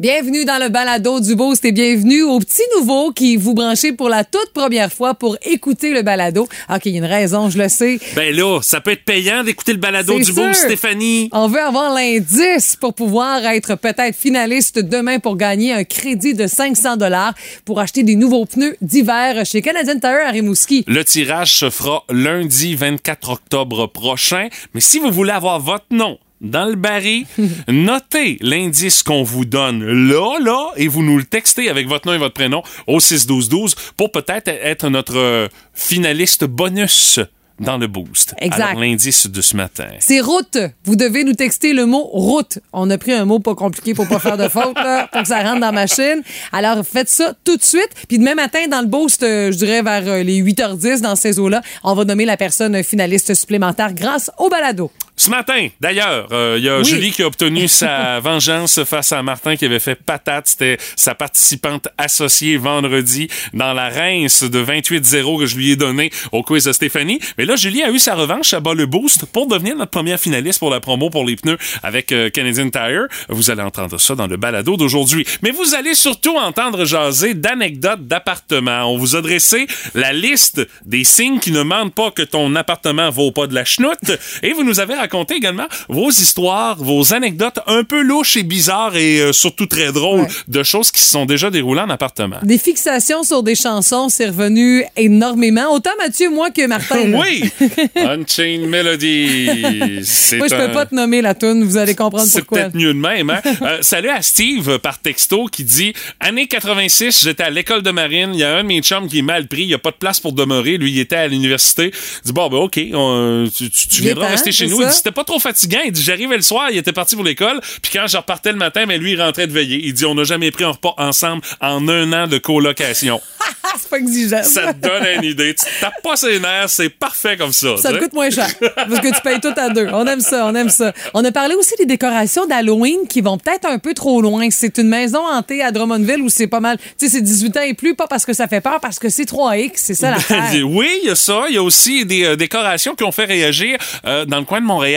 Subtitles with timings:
[0.00, 4.08] Bienvenue dans le balado du Boost et bienvenue aux petits nouveaux qui vous branchez pour
[4.08, 6.46] la toute première fois pour écouter le balado.
[6.72, 7.98] OK, il y a une raison, je le sais.
[8.14, 10.54] Ben là, ça peut être payant d'écouter le balado du beau sûr.
[10.54, 11.28] Stéphanie.
[11.32, 16.46] On veut avoir l'indice pour pouvoir être peut-être finaliste demain pour gagner un crédit de
[16.46, 17.34] 500 dollars
[17.64, 20.84] pour acheter des nouveaux pneus d'hiver chez Canadian Tire à Rimouski.
[20.86, 24.46] Le tirage se fera lundi 24 octobre prochain.
[24.74, 27.26] Mais si vous voulez avoir votre nom dans le baril,
[27.68, 32.14] notez l'indice qu'on vous donne là, là, et vous nous le textez avec votre nom
[32.14, 37.20] et votre prénom au 61212 pour peut-être être notre euh, finaliste bonus
[37.60, 38.34] dans le boost.
[38.38, 38.62] Exact.
[38.62, 39.88] Alors, l'indice de ce matin.
[39.98, 40.58] C'est route.
[40.84, 42.58] Vous devez nous texter le mot route.
[42.72, 45.28] On a pris un mot pas compliqué pour pas faire de faute, là, pour que
[45.28, 46.22] ça rentre dans la machine.
[46.52, 47.90] Alors, faites ça tout de suite.
[48.08, 51.38] Puis demain matin, dans le boost, euh, je dirais vers euh, les 8h10, dans ces
[51.38, 54.90] eaux-là, on va nommer la personne finaliste supplémentaire grâce au balado.
[55.18, 56.84] Ce matin, d'ailleurs, euh, il y a Oui.
[56.84, 60.46] Julie qui a obtenu sa vengeance face à Martin qui avait fait patate.
[60.46, 66.12] C'était sa participante associée vendredi dans la rince de 28-0 que je lui ai donné
[66.30, 67.18] au quiz de Stéphanie.
[67.36, 70.20] Mais là, Julie a eu sa revanche à bas le boost pour devenir notre première
[70.20, 73.08] finaliste pour la promo pour les pneus avec euh, Canadian Tire.
[73.28, 75.26] Vous allez entendre ça dans le balado d'aujourd'hui.
[75.42, 78.84] Mais vous allez surtout entendre jaser d'anecdotes d'appartements.
[78.84, 79.66] On vous a dressé
[79.96, 83.64] la liste des signes qui ne mentent pas que ton appartement vaut pas de la
[83.64, 84.12] chenoute.
[84.44, 88.96] Et vous nous avez raconté également vos histoires, vos anecdotes un peu louches et bizarres
[88.96, 90.28] et euh, surtout très drôles Ouais.
[90.48, 92.36] de choses qui se sont déjà déroulées en appartement.
[92.42, 95.72] Des fixations sur des chansons, c'est revenu énormément.
[95.72, 97.12] Autant Mathieu, moi, que Martin.
[97.12, 97.44] Oui!
[97.96, 100.00] Unchained Melody.
[100.04, 101.64] C'est Moi, je un- peux pas te nommer la tune.
[101.64, 102.58] Vous allez comprendre C'est pourquoi.
[102.64, 103.30] peut-être mieux de même.
[103.30, 103.40] Hein?
[103.62, 108.30] Euh, salut à Steve par texto qui dit Année 86, j'étais à l'école de marine.
[108.34, 109.62] Il y a un de mes chums qui est mal pris.
[109.62, 110.78] Il n'y a pas de place pour demeurer.
[110.78, 111.90] Lui, il était à l'université.
[112.24, 114.82] Il dit Bon, ben, OK, on- tu, tu- viendras temps, rester chez c'est nous.
[114.98, 115.80] C'était pas trop fatigant.
[115.84, 116.68] Il dit J'arrivais le soir.
[116.70, 117.60] Il était parti pour l'école.
[117.82, 119.80] Puis quand je repartais le matin, ben, lui, il rentrait de veiller.
[119.82, 123.20] Il dit On n'a jamais pris un repas ensemble en un an de colocation.
[123.78, 124.42] C'est pas exigeant.
[124.42, 125.54] ça te donne une idée.
[125.54, 126.68] Tu tapes pas ses nerfs.
[126.70, 127.76] C'est parfait comme ça.
[127.76, 128.48] Ça te coûte moins cher.
[128.74, 129.88] Parce que tu payes tout à deux.
[129.92, 130.92] On aime ça, on aime ça.
[131.14, 134.48] On a parlé aussi des décorations d'Halloween qui vont peut-être un peu trop loin.
[134.50, 136.78] C'est une maison hantée à Drummondville où c'est pas mal.
[136.98, 139.08] Tu sais, c'est 18 ans et plus, pas parce que ça fait peur, parce que
[139.08, 139.72] c'est 3X.
[139.76, 140.44] C'est ça l'affaire.
[140.64, 141.44] oui, il y a ça.
[141.48, 144.60] Il y a aussi des euh, décorations qui ont fait réagir euh, dans le coin
[144.60, 144.87] de Montréal,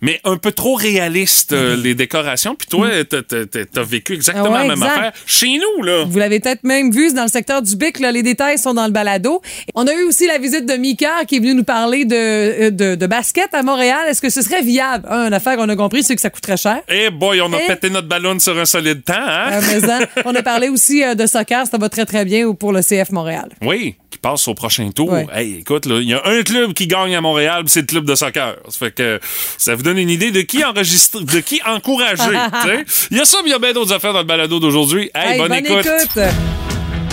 [0.00, 2.54] mais un peu trop réalistes, euh, les décorations.
[2.54, 4.46] Puis toi, t'as- vécu exactement.
[4.48, 4.98] Ah ouais, la même exact.
[4.98, 6.04] affaire chez nous, là.
[6.08, 7.98] Vous l'avez peut-être même vu dans le secteur du Bic.
[7.98, 9.42] Là, les détails sont dans le balado.
[9.74, 12.70] On a eu aussi la visite de Mika qui est venu nous parler de, euh,
[12.70, 13.98] de, de basket à Montréal.
[14.08, 15.06] Est-ce que ce serait viable?
[15.10, 16.80] Un, une affaire qu'on a compris, c'est que ça coûterait cher.
[16.88, 19.50] Eh boy, on a pété notre ballon sur un solide temps, hein?
[19.52, 21.66] Euh, mais ça, on a parlé aussi euh, de soccer.
[21.66, 23.48] Ça va très, très bien pour le CF Montréal.
[23.62, 25.10] Oui, qui passe au prochain tour.
[25.12, 25.26] Ouais.
[25.34, 28.14] Hey, écoute, il y a un club qui gagne à Montréal, c'est le club de
[28.14, 28.56] soccer.
[28.68, 29.20] Ça fait que
[29.58, 32.22] ça vous donne une idée de qui enregistrer, de qui encourager.
[33.10, 35.10] Il y a ça, mais il y a bien d'autres affaires dans le balado d'aujourd'hui.
[35.14, 35.86] Hey, Hey, bonne, écoute.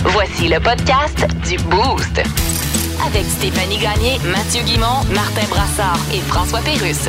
[0.04, 2.22] Voici le podcast du Boost.
[3.06, 7.08] Avec Stéphanie Gagné, Mathieu Guimont, Martin Brassard et François Pérusse.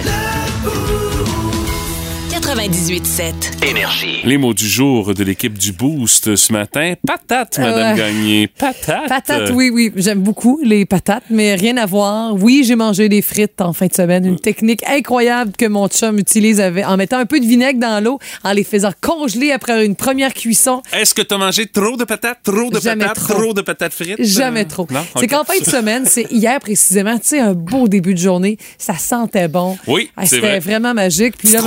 [2.32, 3.66] 98.7.
[3.70, 4.22] Énergie.
[4.24, 6.94] Les mots du jour de l'équipe du Boost ce matin.
[7.06, 7.98] Patate, Madame Ouais.
[7.98, 8.48] Gagné.
[8.48, 9.10] Patate.
[9.10, 9.92] Patates, oui, oui.
[9.98, 12.34] J'aime beaucoup les patates, mais rien à voir.
[12.36, 14.26] Oui, j'ai mangé des frites en fin de semaine.
[14.26, 18.02] Une technique incroyable que mon chum utilise avec- en mettant un peu de vinaigre dans
[18.02, 20.82] l'eau, en les faisant congeler après une première cuisson.
[20.94, 23.54] Est-ce que tu as mangé trop de patates, trop de Jamais patates, trop.
[23.54, 24.24] de patates frites?
[24.24, 24.88] Jamais Euh, trop.
[24.90, 25.02] Non?
[25.20, 28.58] C'est qu'en fin de semaine, c'est hier précisément, tu sais, un beau début de journée.
[28.78, 29.78] Ça sentait bon.
[29.86, 30.60] Oui, Ah, c'est C'était vrai.
[30.60, 31.36] vraiment magique.
[31.38, 31.60] Puis là,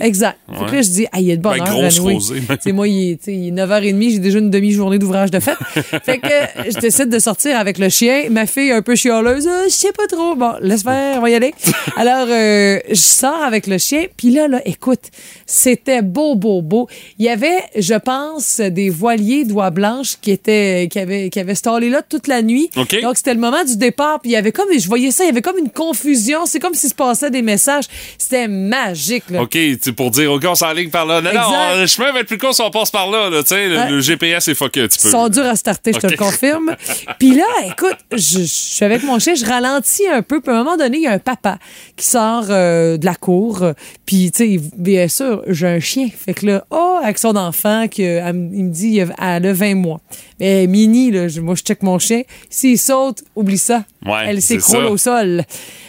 [0.00, 0.38] Exact.
[0.48, 0.76] Fait que Ouais.
[0.76, 1.78] là, je dis, ah, il y a de bonne Ben, heure.
[1.84, 2.14] Anouilh.
[2.14, 2.40] rosée.
[2.40, 5.56] Tu sais, moi, il est, il est 9h30, j'ai déjà une demi-journée d'ouvrage de fête.
[6.04, 8.24] fait que je décide de sortir avec le chien.
[8.30, 10.34] Ma fille, un peu chialeuse, Ah, je sais pas trop.
[10.34, 11.52] Bon, laisse faire, on va y aller.
[11.96, 14.04] Alors, euh, je sors avec le chien.
[14.16, 15.00] Puis là, là, écoute,
[15.46, 16.88] c'était beau, beau, beau.
[17.18, 21.54] Il y avait, je pense, des voiliers d'oie blanche qui étaient, qui avaient, qui avaient
[21.54, 22.70] stallé là toute la nuit.
[22.76, 23.00] OK.
[23.02, 24.20] Donc, c'était le moment du départ.
[24.20, 26.46] Puis il y avait comme, je voyais ça, il y avait comme une confusion.
[26.46, 27.84] C'est comme s'il se passait des messages.
[28.18, 29.42] C'était magique, là.
[29.42, 29.50] OK,
[29.82, 31.20] tu- pour dire, OK, on s'enligne par là.
[31.20, 33.30] Non, non, le chemin va être plus court si on passe par là.
[33.30, 33.90] là, tu sais, le, Ouais.
[33.90, 35.08] le GPS est fucké un petit peu.
[35.08, 36.74] Ils sont durs à starter, je te le confirme.
[37.18, 40.40] Puis là, écoute, je, je suis avec mon chien, je ralentis un peu.
[40.40, 41.58] Puis à un moment donné, il y a un papa
[41.96, 43.62] qui sort euh, de la cour.
[43.62, 43.72] euh,
[44.06, 46.08] Puis, tu sais, bien sûr, j'ai un chien.
[46.16, 49.52] Fait que là, oh, avec son enfant, que, elle me- il me dit, elle a
[49.52, 50.00] 20 mois.
[50.38, 52.22] Mais mini, là, moi, je check mon chien.
[52.48, 53.84] S'il saute, oublie ça.
[54.06, 55.44] Ouais, Elle s'écroule au sol.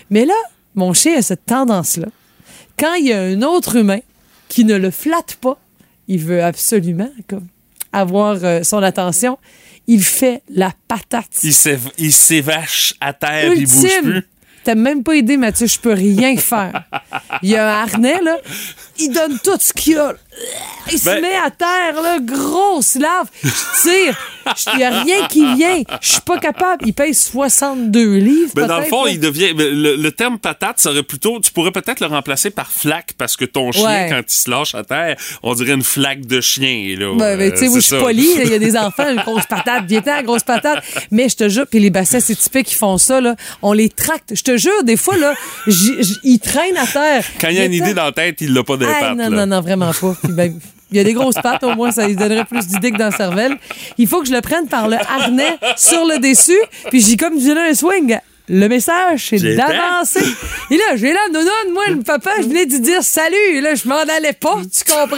[0.10, 0.34] Mais là,
[0.75, 2.08] mon chien a cette tendance-là.
[2.78, 4.00] Quand il y a un autre humain
[4.50, 5.58] qui ne le flatte pas,
[6.08, 7.48] il veut absolument comme,
[7.94, 9.38] avoir euh, son attention.
[9.88, 11.28] Il fait la patate.
[11.44, 14.28] Il s'év- il s'évache à terre, il bouge plus.
[14.64, 15.66] T'as même pas aidé, Mathieu.
[15.66, 16.84] Je peux rien faire.
[17.42, 18.38] Il y a un harnais, là.
[19.00, 20.14] Il donne tout ce qu'il a.
[20.92, 23.28] Il se Ben- met à terre, là, grosse lave.
[23.44, 23.50] Je
[23.83, 24.18] tire.
[24.74, 25.83] Il n'y a rien qui vient.
[26.01, 26.86] Je suis pas capable.
[26.88, 28.51] Il paye 62 livres.
[28.56, 29.12] Ben, dans le fond, là.
[29.12, 29.54] il devient.
[29.54, 31.39] ben, Le, le terme patate serait plutôt.
[31.39, 34.07] Tu pourrais peut-être le remplacer par flaque parce que ton chien, Ouais.
[34.10, 36.95] quand il se lâche à terre, on dirait une flaque de chien.
[36.98, 37.13] Là.
[37.18, 38.12] Ben, ben, tu sais, Euh, moi, je suis là,
[38.44, 39.86] Il y a des enfants, une grosse patate.
[39.86, 40.84] Viens-t'en, grosse patate.
[41.12, 43.36] Mais je te jure, puis les bassins, c'est typique qui font ça, là.
[43.62, 44.34] On les tracte.
[44.36, 45.34] Je te jure, des fois, là,
[45.68, 47.24] ils traînent à terre.
[47.39, 49.16] Quand il y a une idée dans la tête, il l'a pas Ah, d'impact.
[49.18, 49.45] non, là.
[49.45, 50.16] non, non, vraiment pas.
[50.24, 50.60] Puis ben,
[50.92, 53.10] il y a des grosses pattes, au moins, ça lui donnerait plus d'idées que dans
[53.10, 53.58] la cervelle.
[53.98, 56.60] Il faut que je le prenne par le harnais sur le dessus,
[56.90, 58.18] puis j'ai comme donné un swing.
[58.50, 60.26] Le message, c'est d'avancer.
[60.70, 63.36] Et là, j'ai là, non, non, moi, le papa, je venais de dire salut.
[63.54, 65.18] Et là, je m'en allais pas, tu comprends?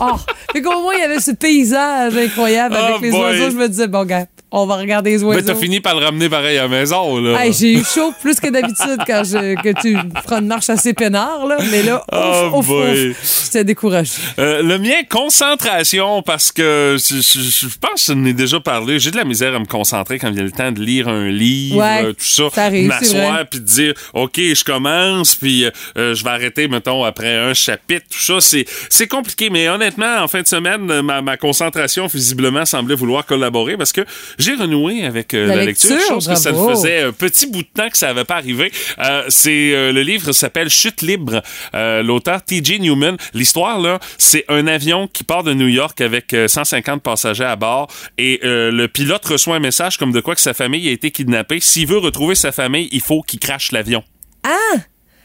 [0.00, 0.16] Oh,
[0.52, 3.20] fait qu'au moins, il y avait ce paysage incroyable avec Oh les boy.
[3.20, 3.50] oiseaux.
[3.50, 5.38] Je me disais, bon, gars, on va regarder les oiseaux.
[5.40, 7.18] Mais t'as fini par le ramener pareil à la maison.
[7.18, 7.44] Là.
[7.44, 10.92] Hey, j'ai eu chaud plus que d'habitude quand je, que tu feras une marche assez
[10.92, 11.58] peinard, là.
[11.70, 14.12] Mais là, ouf, Oh ouf, ouf, j'étais découragée.
[14.38, 18.60] Euh, le mien, concentration, parce que je, je- je pense que je n'en ai déjà
[18.60, 18.98] parlé.
[18.98, 21.08] J'ai de la misère à me concentrer quand il y a le temps de lire
[21.08, 22.70] un livre, Ouais, euh, tout ça.
[22.70, 25.64] M'asseoir puis de dire, OK, je commence, puis
[25.96, 28.40] euh, je vais arrêter, mettons, après un chapitre, tout ça.
[28.40, 33.24] C'est, c'est compliqué, mais honnêtement, en fin de semaine, ma, ma concentration, visiblement, semblait vouloir
[33.24, 34.02] collaborer parce que
[34.40, 36.70] j'ai renoué avec euh, La la, lecture, lecture, chose que ça bravo.
[36.70, 38.72] faisait un petit bout de temps que ça n'avait pas arrivé.
[38.98, 41.42] Euh, c'est euh, le livre s'appelle Chute libre.
[41.74, 42.80] Euh, L'auteur T.J.
[42.80, 43.16] Newman.
[43.34, 47.56] L'histoire là, c'est un avion qui part de New York avec euh, 150 passagers à
[47.56, 47.88] bord
[48.18, 51.10] et euh, le pilote reçoit un message comme de quoi que sa famille a été
[51.10, 51.60] kidnappée.
[51.60, 54.02] S'il veut retrouver sa famille, il faut qu'il crache l'avion.
[54.44, 54.78] Ah!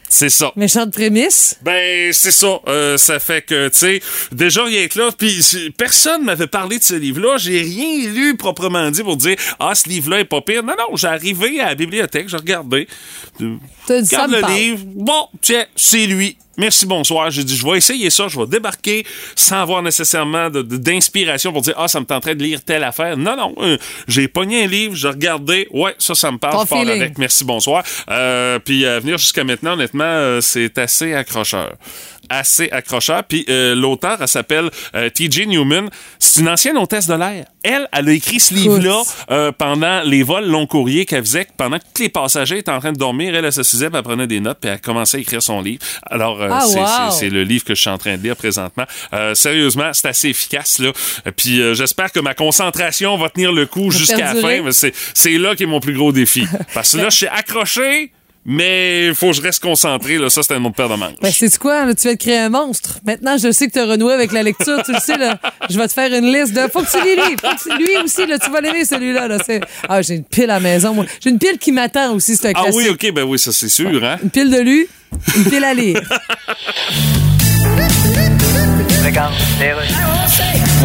[0.08, 0.52] C'est ça.
[0.56, 1.56] Méchante prémisse?
[1.62, 2.60] Ben, c'est ça.
[2.68, 4.00] Euh, ça fait que, tu sais,
[4.32, 5.42] déjà, rien que là, puis
[5.76, 7.38] personne m'avait parlé de ce livre-là.
[7.38, 10.62] J'ai rien lu proprement dit pour dire, ah, ce livre-là est pas pire.
[10.62, 12.86] Non, non, j'ai arrivé à la bibliothèque, j'ai regardé.
[13.86, 14.54] T'as dit ça Regarde le parle.
[14.54, 14.80] livre.
[14.86, 16.38] Bon, tiens, c'est lui.
[16.58, 17.30] Merci, bonsoir.
[17.30, 21.74] J'ai dit, je vais essayer ça, je vais débarquer sans avoir nécessairement d'inspiration pour dire,
[21.76, 23.16] ah, ça me tenterait de lire telle affaire.
[23.16, 23.76] Non, non, euh,
[24.08, 27.18] j'ai pogné un livre, j'ai regardé, ouais, ça, ça me parle, je pars avec.
[27.18, 27.84] Merci, bonsoir.
[28.10, 31.74] Euh, puis à venir jusqu'à maintenant, honnêtement, euh, c'est assez accrocheur.
[32.28, 33.22] Assez accrocheur.
[33.24, 35.46] Puis euh, l'auteur, elle s'appelle euh, T.J.
[35.46, 35.88] Newman.
[36.18, 37.46] C'est une ancienne hôtesse de l'air.
[37.68, 41.46] Elle, elle a écrit ce livre-là euh, pendant les vols long courriers qu'elle faisait.
[41.56, 44.26] Pendant que tous les passagers étaient en train de dormir, elle, elle s'assisait, elle prenait
[44.26, 45.80] des notes, puis elle commençait à écrire son livre.
[46.10, 47.32] Alors, euh, Ah, c'est- wow.
[47.32, 48.84] le livre que je suis en train de lire présentement.
[49.12, 50.92] Euh, sérieusement, c'est assez efficace, là.
[51.26, 54.62] Euh, Puis euh, j'espère que ma concentration va tenir le coup jusqu'à la fin.
[54.62, 56.46] mais C'est c'est là qui est mon plus gros défi.
[56.74, 58.12] Parce que là, je suis accroché,
[58.46, 60.18] mais il faut que je reste concentré.
[60.18, 60.30] Là.
[60.30, 61.14] Ça, c'est un autre paire de manches.
[61.20, 63.00] Ben, c'est quoi, là, tu vas te créer un monstre.
[63.04, 65.38] Maintenant, je sais que tu as renoué avec la lecture, tu le sais, là.
[65.68, 66.60] Je vais te faire une liste de.
[66.72, 67.36] Faut que tu lis lui.
[67.40, 69.28] Faut que tu- lui aussi, là, tu vas l'aimer, celui-là.
[69.28, 69.38] Là.
[69.88, 71.04] Ah, j'ai une pile à la maison, moi.
[71.20, 72.80] J'ai une pile qui m'attend aussi, c'est un ah classique.
[72.80, 74.02] oui, OK, ben oui, ça c'est sûr.
[74.04, 74.16] Hein?
[74.22, 74.88] Une pile de lu,
[75.36, 76.00] une pile à lire.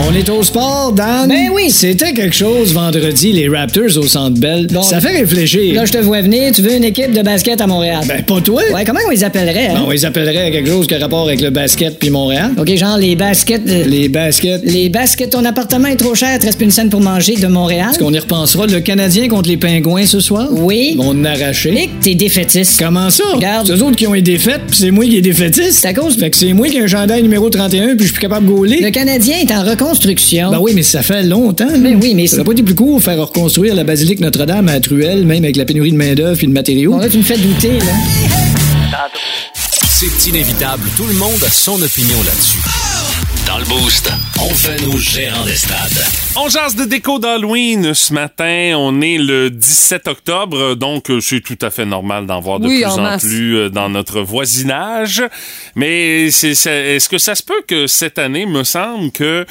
[0.07, 1.27] On est au sport, Dan.
[1.27, 1.71] Ben oui.
[1.71, 4.68] C'était quelque chose vendredi, les Raptors au Centre Bell.
[4.71, 4.83] Bon.
[4.83, 5.73] Ça fait réfléchir.
[5.73, 6.51] Là, je te vois venir.
[6.53, 8.01] Tu veux une équipe de basket à Montréal?
[8.07, 8.62] Ben, pas toi.
[8.73, 9.69] Ouais, comment on les appellerait?
[9.69, 9.73] hein?
[9.73, 12.51] Ben, on les appellerait quelque chose qui a rapport avec le basket puis Montréal.
[12.59, 13.63] OK, genre les baskets.
[13.65, 14.62] Les baskets.
[14.65, 17.47] Les baskets, ton appartement est trop cher, te reste plus une scène pour manger de
[17.47, 17.88] Montréal?
[17.89, 18.67] Est-ce qu'on y repensera?
[18.67, 20.47] Le Canadien contre les Pingouins ce soir?
[20.51, 20.95] Oui.
[21.00, 21.71] En arracher.
[21.71, 22.79] Nick, t'es défaitiste.
[22.79, 23.24] Comment ça?
[23.33, 23.65] Regarde.
[23.67, 25.79] C'est eux autres qui ont été défaites, puis c'est moi qui ai défaitiste.
[25.81, 28.10] C'est à cause- Fait que c'est moi qui ai un chandail numéro 31, puis je
[28.11, 28.79] suis plus capable de gauler.
[28.81, 30.51] Le Canadien est en reconstruction.
[30.51, 31.65] Ben oui, mais ça fait longtemps.
[31.65, 31.77] là.
[31.77, 34.79] Ben oui, mais Ça n'a pas été plus court faire reconstruire la basilique Notre-Dame à
[34.79, 36.91] Truelle, même avec la pénurie de main-d'œuvre et de matériaux.
[36.91, 39.07] Bon, là, tu me fais douter, là.
[40.00, 42.80] C'est inévitable, tout le monde a son opinion là-dessus.
[43.51, 46.05] Dans le boost, on fait nos gérants des stades.
[46.38, 48.75] On jase de déco d'Halloween ce matin.
[48.77, 52.70] On est le 17 octobre, donc euh, c'est tout à fait normal d'en voir de
[52.70, 55.22] Oui, plus en plus euh, dans notre voisinage.
[55.75, 59.46] Mais est-ce que ça se peut que cette année, me semble que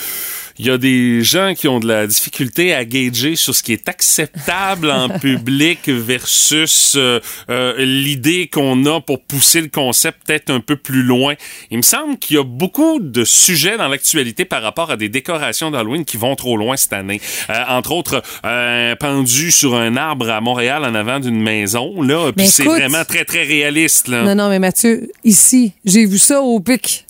[0.60, 3.72] il y a des gens qui ont de la difficulté à gager sur ce qui
[3.72, 10.50] est acceptable en public versus euh, euh, l'idée qu'on a pour pousser le concept peut-être
[10.50, 11.32] un peu plus loin.
[11.70, 15.08] Il me semble qu'il y a beaucoup de sujets dans l'actualité par rapport à des
[15.08, 17.22] décorations d'Halloween qui vont trop loin cette année.
[17.48, 22.32] Euh, entre autres, un pendu sur un arbre à Montréal en avant d'une maison, là,
[22.36, 24.24] puis c'est vraiment très très réaliste là.
[24.24, 27.06] Non, non, mais Mathieu, ici, j'ai vu ça au pic.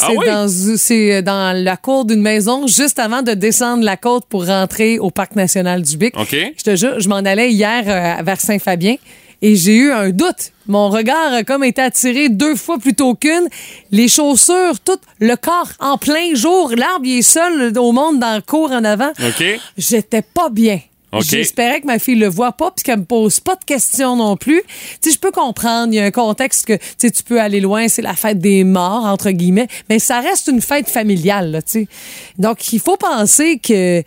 [0.00, 0.26] C'est Ah oui?
[0.26, 4.98] dans, c'est dans la cour d'une maison, juste avant de descendre la côte pour rentrer
[4.98, 6.18] au Parc national du Bic.
[6.18, 6.34] OK.
[6.56, 8.96] Je te jure, je m'en allais hier euh, vers Saint-Fabien
[9.42, 10.52] et j'ai eu un doute.
[10.66, 13.48] Mon regard a comme été attiré deux fois plutôt qu'une.
[13.90, 16.72] Les chaussures, tout le corps en plein jour.
[16.76, 19.10] L'arbre, est seul au monde dans le cours en avant.
[19.18, 19.44] OK.
[19.76, 20.80] J'étais pas bien.
[21.12, 21.22] OK.
[21.22, 24.36] J'espérais que ma fille le voit pas puis qu'elle me pose pas de questions non
[24.36, 24.62] plus.
[25.02, 27.88] Tu je peux comprendre, il y a un contexte que tu tu peux aller loin,
[27.88, 31.88] c'est la fête des morts entre guillemets, mais ça reste une fête familiale, tu.
[32.38, 34.02] Donc il faut penser que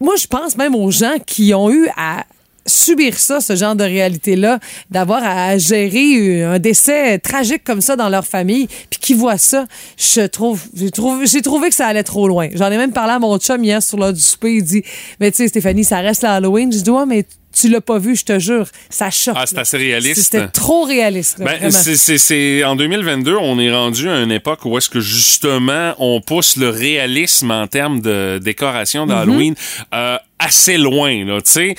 [0.00, 2.24] moi je pense même aux gens qui ont eu à
[2.68, 4.58] subir ça, ce genre de réalité-là,
[4.90, 9.66] d'avoir à gérer un décès tragique comme ça dans leur famille, puis qui voient ça,
[9.96, 12.48] je trouve, j'ai trouvé, j'ai trouvé que ça allait trop loin.
[12.54, 14.82] J'en ai même parlé à mon chum hier sur l'heure du souper, il dit,
[15.20, 16.72] mais tu sais, Stéphanie, ça reste l'Halloween.
[16.72, 17.24] Je dis, ouais, mais
[17.58, 19.34] tu l'as pas vu, je te jure, ça choque.
[19.36, 20.22] Ah, c'est assez réaliste.
[20.22, 21.38] C'était trop réaliste.
[21.40, 25.00] Ben, c'est, c'est, c'est- en 2022, on est rendu à une époque où est-ce que
[25.00, 29.54] justement on pousse le réalisme en termes de décoration d'Halloween
[29.94, 31.74] euh, assez loin, là, tu sais.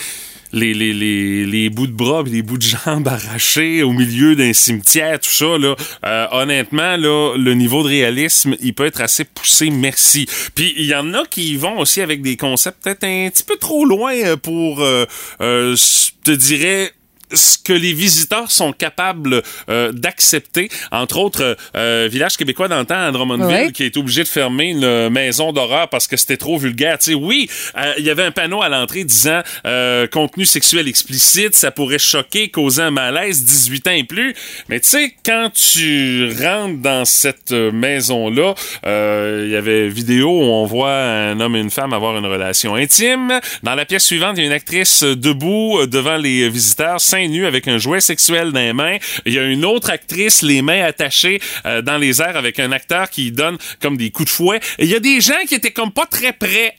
[0.51, 4.35] Les, les, les, les bouts de bras pis les bouts de jambes arrachés au milieu
[4.35, 5.75] d'un cimetière, tout ça, là,
[6.05, 10.27] euh, honnêtement, là, le niveau de réalisme, il peut être assez poussé, merci.
[10.55, 13.57] Puis il y en a qui vont aussi avec des concepts peut-être un petit peu
[13.57, 15.05] trop loin euh, pour, euh,
[15.41, 16.91] euh, je te dirais,
[17.33, 20.69] ce que les visiteurs sont capables euh, d'accepter.
[20.91, 23.71] Entre autres, euh, Village québécois temps à Drummondville Ouais.
[23.71, 26.97] qui est obligé de fermer une maison d'horreur parce que c'était trop vulgaire.
[26.99, 30.87] Tu sais, oui, euh, il y avait un panneau à l'entrée disant euh, contenu sexuel
[30.87, 34.35] explicite, ça pourrait choquer, causer un malaise, 18 ans et plus.
[34.69, 38.53] Mais tu sais, quand tu rentres dans cette euh, maison-là,
[38.85, 42.25] euh, il y avait vidéo où on voit un homme et une femme avoir une
[42.25, 43.39] relation intime.
[43.63, 46.99] Dans la pièce suivante, il y a une actrice euh, debout euh, devant les visiteurs,
[47.45, 48.97] avec un jouet sexuel dans les mains.
[49.25, 52.71] Il y a une autre actrice, les mains attachées euh, dans les airs avec un
[52.71, 54.59] acteur qui donne comme des coups de fouet.
[54.77, 56.75] Et Il y a des gens qui étaient comme pas très prêts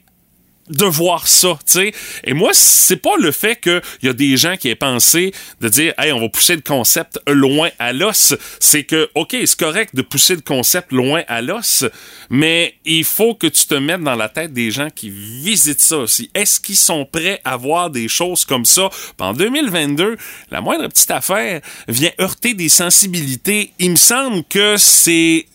[0.71, 1.93] de voir ça, tu sais.
[2.25, 5.69] Et moi, c'est pas le fait qu'il y a des gens qui aient pensé de
[5.69, 8.35] dire, hey, on va pousser le concept loin à l'os.
[8.59, 11.85] C'est que, OK, c'est correct de pousser le concept loin à l'os,
[12.31, 15.99] mais il faut que tu te mettes dans la tête des gens qui visitent ça
[15.99, 16.31] aussi.
[16.35, 18.89] Est-ce qu'ils sont prêts à voir des choses comme ça?
[19.19, 20.17] En 2022,
[20.51, 23.73] la moindre petite affaire vient heurter des sensibilités.
[23.79, 25.47] Il me semble que c'est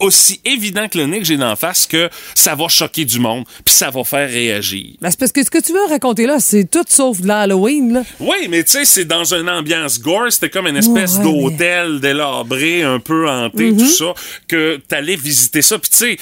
[0.00, 3.44] aussi évident que le nez que j'ai d'en face que ça va choquer du monde,
[3.64, 4.94] puis ça va faire réagir.
[5.00, 7.92] Ben, c'est parce que ce que tu veux raconter là, c'est tout sauf de l'Halloween.
[7.92, 8.02] Là.
[8.20, 12.00] Oui, mais tu sais, c'est dans une ambiance gore, c'était comme une espèce Ouais, d'hôtel
[12.00, 14.14] délabré, un peu hanté, tout ça,
[14.46, 16.16] que t'allais visiter ça, puis tu sais...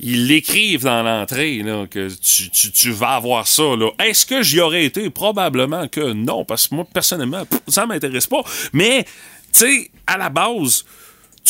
[0.00, 3.64] Ils l'écrivent dans l'entrée là, que tu, tu, tu vas avoir ça.
[3.76, 3.90] là.
[3.98, 5.10] Est-ce que j'y aurais été?
[5.10, 8.42] Probablement que non, parce que moi, personnellement, pff, ça m'intéresse pas.
[8.72, 9.04] Mais,
[9.52, 10.84] tu sais, à la base,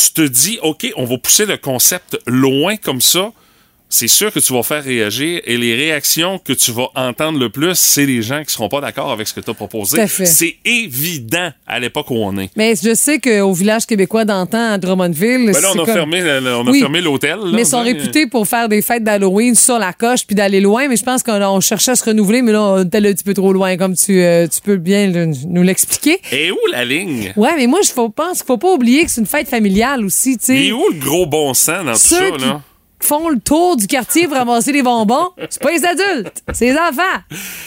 [0.05, 3.31] tu te dis, OK, on va pousser le concept loin comme ça,
[3.91, 7.49] c'est sûr que tu vas faire réagir et les réactions que tu vas entendre le
[7.49, 10.05] plus, c'est les gens qui seront pas d'accord avec ce que tu as proposé.
[10.07, 12.49] C'est évident à l'époque où on est.
[12.55, 15.93] Mais je sais qu'au village québécois d'antan à Drummondville, Ben là, on c'est a comme-
[15.93, 16.79] fermé, le- on a Oui.
[16.79, 17.37] fermé l'hôtel.
[17.53, 20.87] Mais ils sont réputés pour faire des fêtes d'Halloween sur la coche puis d'aller loin.
[20.87, 23.13] Mais je pense qu'on on cherchait à se renouveler, mais là, on était allé un
[23.13, 26.19] petit peu trop loin, comme tu, euh, tu peux bien le- nous l'expliquer.
[26.31, 27.33] Et où la ligne?
[27.35, 30.37] Ouais, mais moi, je pense qu'il faut pas oublier que c'est une fête familiale aussi,
[30.37, 30.65] tu sais.
[30.65, 32.61] Et où le gros bon sens dans tout ça, là?
[33.01, 36.77] Font le tour du quartier pour ramasser des bonbons, c'est pas les adultes, c'est les
[36.77, 37.01] enfants.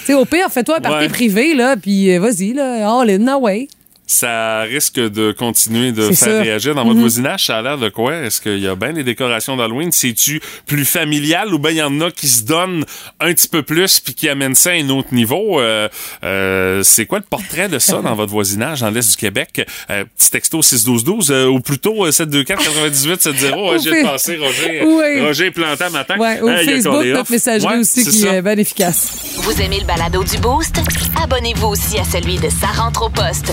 [0.05, 1.09] Sais, au pire, fais-toi un party Ouais.
[1.09, 3.69] privé, là, puis euh, vas-y, là, all in, no way.
[4.13, 6.37] Ça risque de continuer de C'est faire sûr.
[6.37, 6.43] Mhm.
[6.43, 7.47] réagir dans votre voisinage.
[7.47, 8.15] Ça a l'air de quoi?
[8.17, 9.91] Est-ce qu'il y a bien des décorations d'Halloween?
[9.91, 12.85] C'est-tu plus familial ou bien il y en a qui se donnent
[13.21, 15.61] un petit peu plus puis qui amènent ça à un autre niveau?
[15.61, 15.89] Euh,
[16.25, 19.67] euh, c'est quoi le portrait de ça dans votre voisinage dans l'Est du Québec?
[19.91, 23.45] Euh, petit texto 61212 euh, ou plutôt euh, 724 98 70.
[23.53, 25.21] Ouais, Au J'ai passé Roger, Oui.
[25.23, 26.17] Roger Plantin matin.
[26.19, 28.35] Ouais, au Hey, Facebook, notre messagerie Ouais, aussi c'est qui ça.
[28.35, 29.09] est bien efficace.
[29.39, 30.77] Vous aimez le balado du Boost?
[31.23, 33.53] Abonnez-vous aussi à celui de Sa rentre au poste.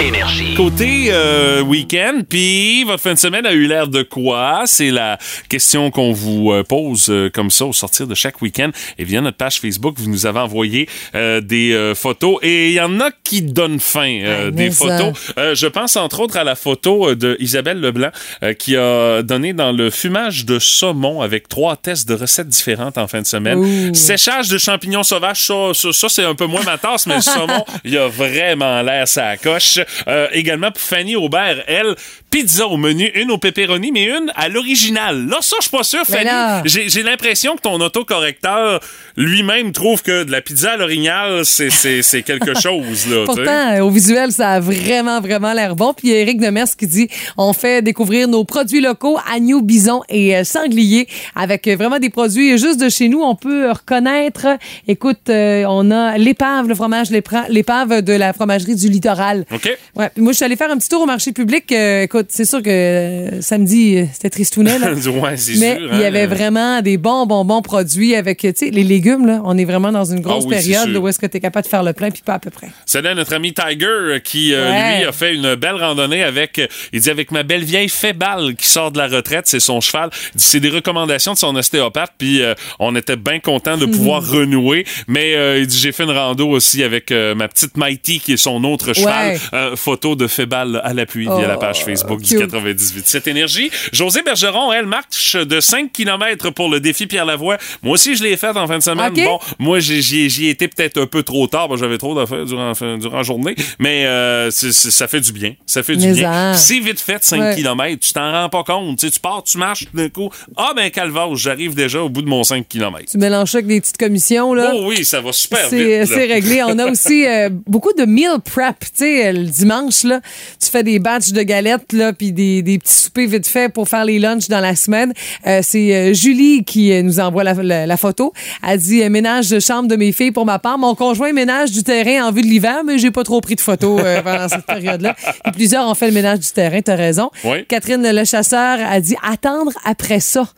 [0.00, 0.54] Énergie.
[0.54, 4.62] Côté euh, week-end, puis votre fin de semaine a eu l'air de quoi?
[4.66, 8.70] C'est la question qu'on vous euh, pose euh, comme ça au sortir de chaque week-end.
[8.98, 12.74] Et via notre page Facebook, vous nous avez envoyé euh, des euh, photos et il
[12.74, 15.12] y en a qui donnent faim, euh, Ouais, des photos.
[15.36, 18.10] Euh, je pense entre autres à la photo euh, de Isabelle Leblanc
[18.42, 22.98] euh, qui a donné dans le fumage de saumon avec trois tests de recettes différentes
[22.98, 23.58] en fin de semaine.
[23.58, 23.94] Ouh.
[23.94, 27.20] Séchage de champignons sauvages, ça, ça, ça, c'est un peu moins ma tasse, mais le
[27.22, 29.80] saumon, il a vraiment l'air ça coche.
[30.06, 31.94] Euh, également pour Fanny Aubert, elle,
[32.30, 35.26] pizza au menu, une au pepperoni, mais une à l'original.
[35.26, 36.28] Là, ça, je suis pas sûr, Fanny.
[36.64, 38.80] J'ai j'ai l'impression que ton autocorrecteur
[39.16, 43.06] lui-même trouve que de la pizza à l'original, c'est- c'est c'est quelque chose.
[43.08, 43.24] Là.
[43.24, 45.92] Pourtant, au visuel, ça a vraiment, vraiment l'air bon.
[45.94, 50.44] Puis Éric Demers qui dit on fait découvrir nos produits locaux, agneaux, bisons et euh,
[50.44, 53.22] sangliers, avec euh, vraiment des produits juste de chez nous.
[53.22, 54.46] On peut reconnaître,
[54.86, 59.44] écoute, euh, on a l'épave, le fromage l'épave de la fromagerie du littoral.
[59.52, 59.77] OK.
[59.96, 61.70] Ouais, puis moi, je suis allée faire un petit tour au marché public.
[61.72, 64.92] Euh, écoute, c'est sûr que euh, samedi, euh, c'était tristounet, là.
[65.10, 65.88] ouais, c'est Mais sûr.
[65.92, 66.06] il y hein.
[66.06, 69.40] avait vraiment des bons, bons, bons produits avec, tu sais, les légumes, là.
[69.44, 71.40] On est vraiment dans une grosse Ah oui, c'est période où est-ce que tu es
[71.40, 72.68] capable de faire le plein, puis pas à peu près.
[72.86, 74.98] Salut à notre ami Tiger qui, Ouais.
[74.98, 76.60] lui, a fait une belle randonnée avec,
[76.92, 80.10] il dit, avec ma belle vieille Fébal qui sort de la retraite, c'est son cheval.
[80.34, 82.42] Il dit, c'est des recommandations de son ostéopathe, puis
[82.78, 84.84] on était bien content de pouvoir renouer.
[85.06, 88.62] Mais il dit, j'ai fait une rando aussi avec ma petite Mighty qui est son
[88.64, 89.38] autre cheval.
[89.52, 89.67] Ouais.
[89.72, 92.40] Euh, photo de Fébal à l'appui via Oh, la page Facebook du cute.
[92.50, 93.06] 98.
[93.06, 93.70] Cette énergie.
[93.92, 97.58] José Bergeron, elle, marche de 5 km pour le défi Pierre Lavoie.
[97.82, 99.12] Moi aussi, je l'ai fait en fin de semaine.
[99.14, 102.14] Bon, moi, j'ai- j'y ai- j'y ai été peut-être un peu trop tard, j'avais trop
[102.14, 105.54] d'affaires durant, durant la journée, mais euh, ça fait du bien.
[105.66, 106.50] Ça fait du Mais bien.
[106.50, 106.52] en.
[106.52, 107.54] Puis C'est vite fait, 5 Ouais.
[107.56, 107.98] km.
[108.00, 108.98] Tu t'en rends pas compte.
[108.98, 110.30] Tu sais, tu pars, tu marches, tout d'un coup.
[110.56, 113.04] Ah, ben, calvaire, j'arrive déjà au bout de mon 5 km.
[113.10, 114.72] Tu mélanges ça avec des petites commissions, là.
[114.74, 116.12] Oh oui, ça va super C'est vite.
[116.12, 116.62] c'est réglé.
[116.62, 118.78] On a aussi euh, beaucoup de meal prep.
[118.80, 120.20] Tu sais, dimanche, là,
[120.62, 123.88] tu fais des batchs de galettes, là, puis des, des petits soupers vite faits pour
[123.88, 125.12] faire les lunchs dans la semaine.
[125.46, 128.32] Euh, c'est euh, Julie qui euh, nous envoie la, la- la photo.
[128.66, 130.78] Elle dit ménage de chambre de mes filles pour ma part.
[130.78, 133.60] Mon conjoint ménage du terrain en vue de l'hiver, mais j'ai pas trop pris de
[133.60, 135.16] photos euh, pendant cette période-là.
[135.46, 136.80] Et plusieurs ont fait le ménage du terrain.
[136.80, 137.30] T'as raison.
[137.44, 137.64] Oui.
[137.68, 140.48] Catherine Le Chasseur a dit attendre après ça.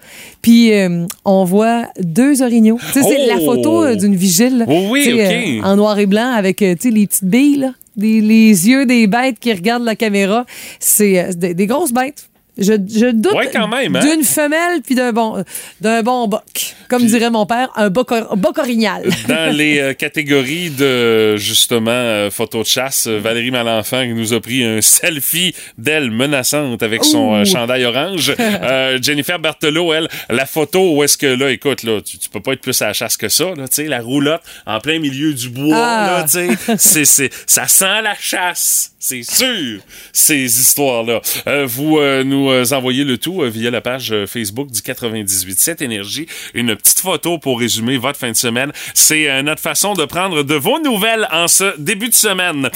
[0.43, 2.79] Puis euh, on voit deux orignaux.
[2.93, 3.27] C'est Oh!
[3.29, 4.65] la photo euh, d'une vigile.
[4.69, 7.71] Oh oui, en noir et blanc avec les petites billes, là.
[7.97, 10.47] Des- les yeux des bêtes qui regardent la caméra.
[10.79, 12.30] C'est euh, des, des grosses bêtes.
[12.61, 14.01] Je, je doute Ouais, hein?
[14.01, 15.43] d'une femelle puis d'un bon,
[15.81, 16.77] d'un bon boc.
[16.89, 19.03] Comme dirait mon père, un boc, boc orignal.
[19.29, 24.33] Dans les euh, catégories de, justement, euh, photos de chasse, euh, Valérie Malenfant qui nous
[24.35, 28.35] a pris un selfie d'elle menaçante avec son euh, chandail orange.
[28.63, 32.41] Euh, Jennifer Barthelot, elle, la photo où est-ce que là, écoute, là, tu, tu peux
[32.41, 34.99] pas être plus à la chasse que ça, là, tu sais, la roulotte en plein
[34.99, 36.19] milieu du bois, Ah.
[36.19, 39.81] là, tu sais, c'est, c'est, ça sent la chasse, c'est sûr,
[40.13, 41.23] ces histoires-là.
[41.47, 44.83] Euh, vous euh, nous euh, envoyez le tout euh, via la page euh, Facebook du
[44.83, 48.73] 98 7 Énergie, une petite photo pour résumer votre fin de semaine.
[48.93, 52.69] C'est euh, notre façon de prendre de vos nouvelles en ce début de semaine.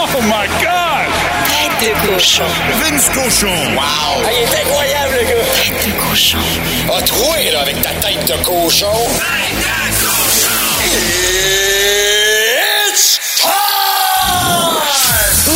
[0.00, 1.12] Oh my God!
[1.78, 2.44] Tête de cochon.
[2.80, 3.74] Vince Cochon!
[3.74, 3.82] Wow!
[3.82, 5.44] Ah, il est incroyable, le gars!
[5.62, 6.38] Tête de cochon.
[6.90, 8.86] A troué, là, avec ta tête de cochon!
[9.18, 11.37] Tête de cochon!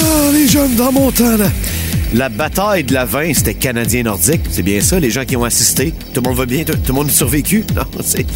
[0.03, 1.37] Oh, les jeunes dans mon temps.
[2.15, 4.43] La bataille de la vin, c'était canadien-nordique.
[4.51, 5.95] C'est bien ça, les gens qui ont assisté.
[6.13, 6.65] Tout le monde va bien?
[6.65, 7.65] Tout, tout le monde a survécu?
[7.75, 8.27] Non, c'est...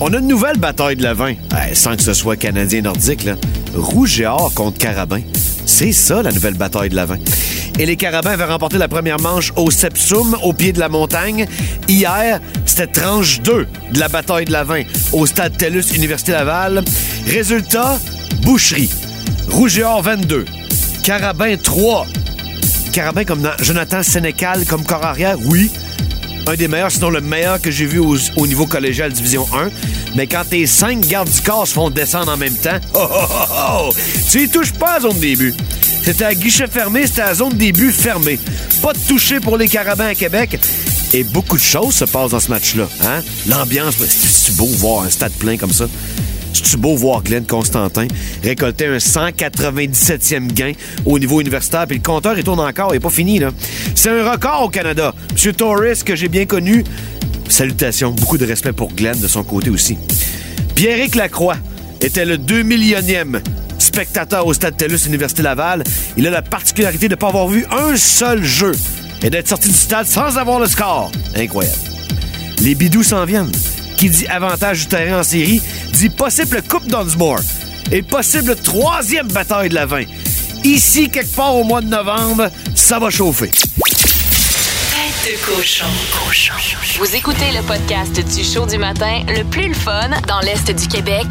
[0.00, 3.36] On a une nouvelle bataille de la vin, Eh, sans que ce soit canadien-nordique, là.
[3.74, 5.20] Rouge et or contre Carabin.
[5.64, 7.16] C'est ça, la nouvelle bataille de la vin.
[7.78, 11.46] Et les Carabins avaient remporté la première manche au Sepsum, au pied de la montagne.
[11.88, 14.82] Hier, c'était tranche 2 de la bataille de la vin
[15.12, 16.82] au stade TELUS Université Laval.
[17.26, 17.98] Résultat,
[18.42, 18.90] boucherie.
[19.48, 20.44] Rouge et or 22.
[21.06, 22.04] Carabin 3.
[22.92, 25.70] Carabin comme Jonathan Sénécal comme corps arrière, oui.
[26.48, 29.70] Un des meilleurs, sinon le meilleur que j'ai vu au, au niveau collégial Division 1.
[30.16, 33.26] Mais quand tes cinq gardes du corps se font descendre en même temps, oh, oh,
[33.30, 33.94] oh, oh,
[34.32, 35.54] tu y touches pas à zone début.
[36.02, 38.40] C'était à guichet fermé, c'était à zone début fermée.
[38.82, 40.58] Pas de toucher pour les Carabins à Québec.
[41.14, 42.88] Et beaucoup de choses se passent dans ce match-là.
[43.04, 43.22] Hein?
[43.46, 45.86] L'ambiance, c'est beau voir un stade plein comme ça?
[46.64, 48.06] C'est beau voir Glenn Constantin
[48.42, 50.72] récolter un 197e gain
[51.04, 53.50] au niveau universitaire, puis le compteur, il tourne encore, il n'est pas fini, là.
[53.94, 55.14] C'est un record au Canada.
[55.32, 56.84] Monsieur Torres, que j'ai bien connu,
[57.48, 59.98] salutations, beaucoup de respect pour Glenn de son côté aussi.
[60.74, 61.56] Pierrick Lacroix
[62.00, 63.40] était le 2 millionième
[63.78, 65.84] spectateur au Stade TELUS Université Laval.
[66.16, 68.72] Il a la particularité de ne pas avoir vu un seul jeu
[69.22, 71.10] et d'être sorti du stade sans avoir le score.
[71.34, 71.78] Incroyable.
[72.60, 73.52] Les bidous s'en viennent.
[73.96, 77.40] Qui dit avantage du terrain en série, dit possible Coupe Dunsmore
[77.90, 80.04] et possible troisième bataille de la 20.
[80.64, 83.50] Ici, quelque part au mois de novembre, ça va chauffer.
[83.50, 85.86] Tête de cochon.
[86.26, 86.54] Cochon.
[86.98, 90.88] Vous écoutez le podcast du show du matin le plus le fun dans l'Est du
[90.88, 91.26] Québec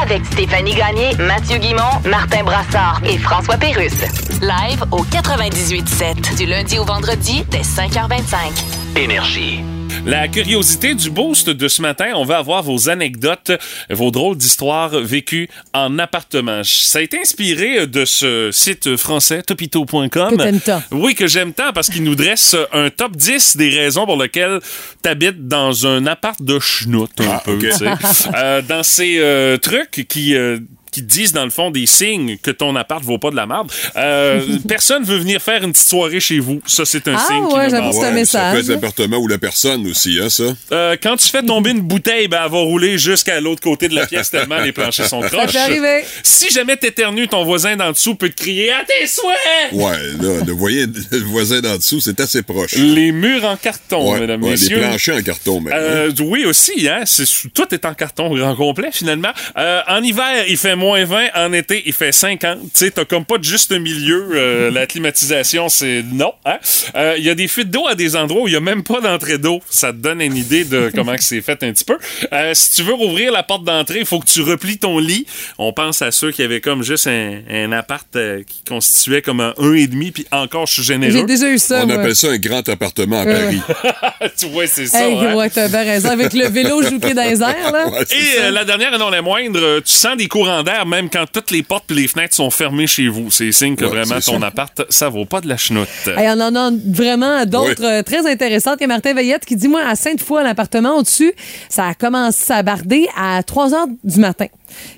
[0.00, 3.92] avec Stéphanie Gagné, Mathieu Guimont, Martin Brassard et François Pérusse.
[4.40, 8.96] Live au 98.7 du lundi au vendredi dès 5h25.
[8.96, 9.60] Énergie.
[10.04, 13.52] La curiosité du boost de ce matin, on va avoir vos anecdotes,
[13.88, 16.62] vos drôles d'histoires vécues en appartement.
[16.64, 20.08] Ça a été inspiré de ce site français, topito.com.
[20.10, 20.82] Que t'aimes tant.
[20.90, 24.58] Oui, que j'aime tant parce qu'il nous dresse un top 10 des raisons pour lesquelles
[25.02, 27.86] t'habites dans un appart de schnout un peu, tu sais.
[28.34, 30.34] Euh, dans ces euh, trucs qui...
[30.34, 30.58] euh,
[30.92, 33.46] qui te disent, dans le fond, des signes que ton appart vaut pas de la
[33.46, 33.72] merde.
[33.96, 36.60] Euh, personne veut venir faire une petite soirée chez vous.
[36.66, 38.42] Ça, c'est un Ah, signe qui ouais, j'avoue, c'est un message.
[38.42, 40.44] Ça peut être l'appartement ou la personne aussi, hein, ça?
[40.70, 43.94] Euh, quand tu fais tomber une bouteille, ben, elle va rouler jusqu'à l'autre côté de
[43.94, 45.52] la pièce tellement les planchers sont croches.
[45.52, 46.04] peut arriver.
[46.22, 49.72] Si jamais t'éternues, ton voisin d'en dessous peut te crier à tes souhaits!
[49.72, 52.74] Ouais, là, le, voyer- le voisin d'en dessous, c'est assez proche.
[52.74, 54.76] Les murs en carton, Ouais, mesdames, ouais, messieurs.
[54.76, 55.70] les planchers en carton, mais.
[55.72, 57.02] Euh, oui aussi, hein.
[57.06, 57.24] C'est,
[57.54, 59.32] tout est en carton grand complet finalement.
[59.56, 61.28] Euh, en hiver, il fait moins 20.
[61.34, 62.58] En été, il fait 50.
[62.60, 64.28] Tu sais, t'as comme pas de juste milieu.
[64.34, 66.32] Euh, la climatisation, c'est non.
[66.44, 66.58] Hein?
[66.94, 68.82] Euh, Il y a des fuites d'eau à des endroits où il y a même
[68.82, 69.60] pas d'entrée d'eau.
[69.70, 71.96] Ça te donne une idée de comment que c'est fait un petit peu.
[72.32, 75.26] Euh, si tu veux rouvrir la porte d'entrée, il faut que tu replies ton lit.
[75.58, 79.40] On pense à ceux qui avaient comme juste un, un appart euh, qui constituait comme
[79.40, 81.12] un 1,5 puis encore, je suis généreux.
[81.12, 81.96] J'ai déjà eu ça, On moi.
[81.96, 83.32] appelle ça un grand appartement à Euh.
[83.44, 83.60] Paris.
[84.38, 85.06] tu vois, c'est ça.
[85.08, 85.34] Hey, hein?
[85.36, 86.08] ouais, t'as bien raison.
[86.10, 87.88] Avec le vélo joué dans les airs, là.
[87.88, 91.08] Ouais, Et euh, la dernière et non la moindre, tu sens des courants d'air même
[91.10, 93.30] quand toutes les portes et les fenêtres sont fermées chez vous.
[93.30, 94.46] C'est signe que Ouais, vraiment ton ça.
[94.46, 95.88] appart, ça vaut pas de la chenoute.
[96.06, 97.86] Hey, on en a vraiment d'autres Oui.
[97.86, 98.76] euh, très intéressantes.
[98.80, 101.32] Il y a Martin Veillette qui dit Moi, à Sainte-Foy, l'appartement au-dessus,
[101.68, 104.46] ça a commencé à barder à 3 heures du matin.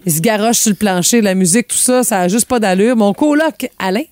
[0.07, 2.97] Il se garoche sur le plancher, la musique, tout ça, ça a juste pas d'allure.
[2.97, 4.03] Mon coloc, Alain,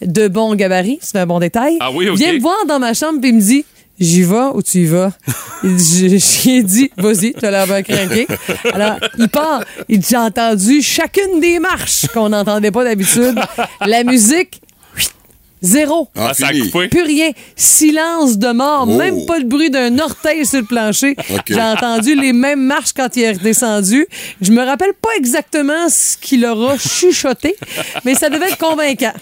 [0.00, 2.16] de bon gabarit, c'est un bon détail, Ah oui, ok.
[2.16, 3.64] vient me voir dans ma chambre et me dit
[4.00, 5.12] J'y vais ou tu y vas?
[5.62, 8.26] Il dit- J'ai dit, vas-y, tu as l'air bien craqué.
[8.72, 9.62] Alors, il part.
[9.88, 13.38] Il dit, j'ai entendu chacune des marches qu'on n'entendait pas d'habitude.
[13.86, 14.60] La musique,
[15.60, 16.08] zéro.
[16.16, 16.68] Ah, Ah, ça a fini.
[16.70, 16.88] coupé.
[16.88, 17.30] Plus rien.
[17.54, 18.86] Silence de mort.
[18.88, 18.96] Oh.
[18.96, 21.14] Même pas le bruit d'un orteil sur le plancher.
[21.46, 24.06] J'ai entendu les mêmes marches quand il est redescendu.
[24.40, 27.54] Je me rappelle pas exactement ce qu'il aura chuchoté,
[28.04, 29.12] mais ça devait être convaincant.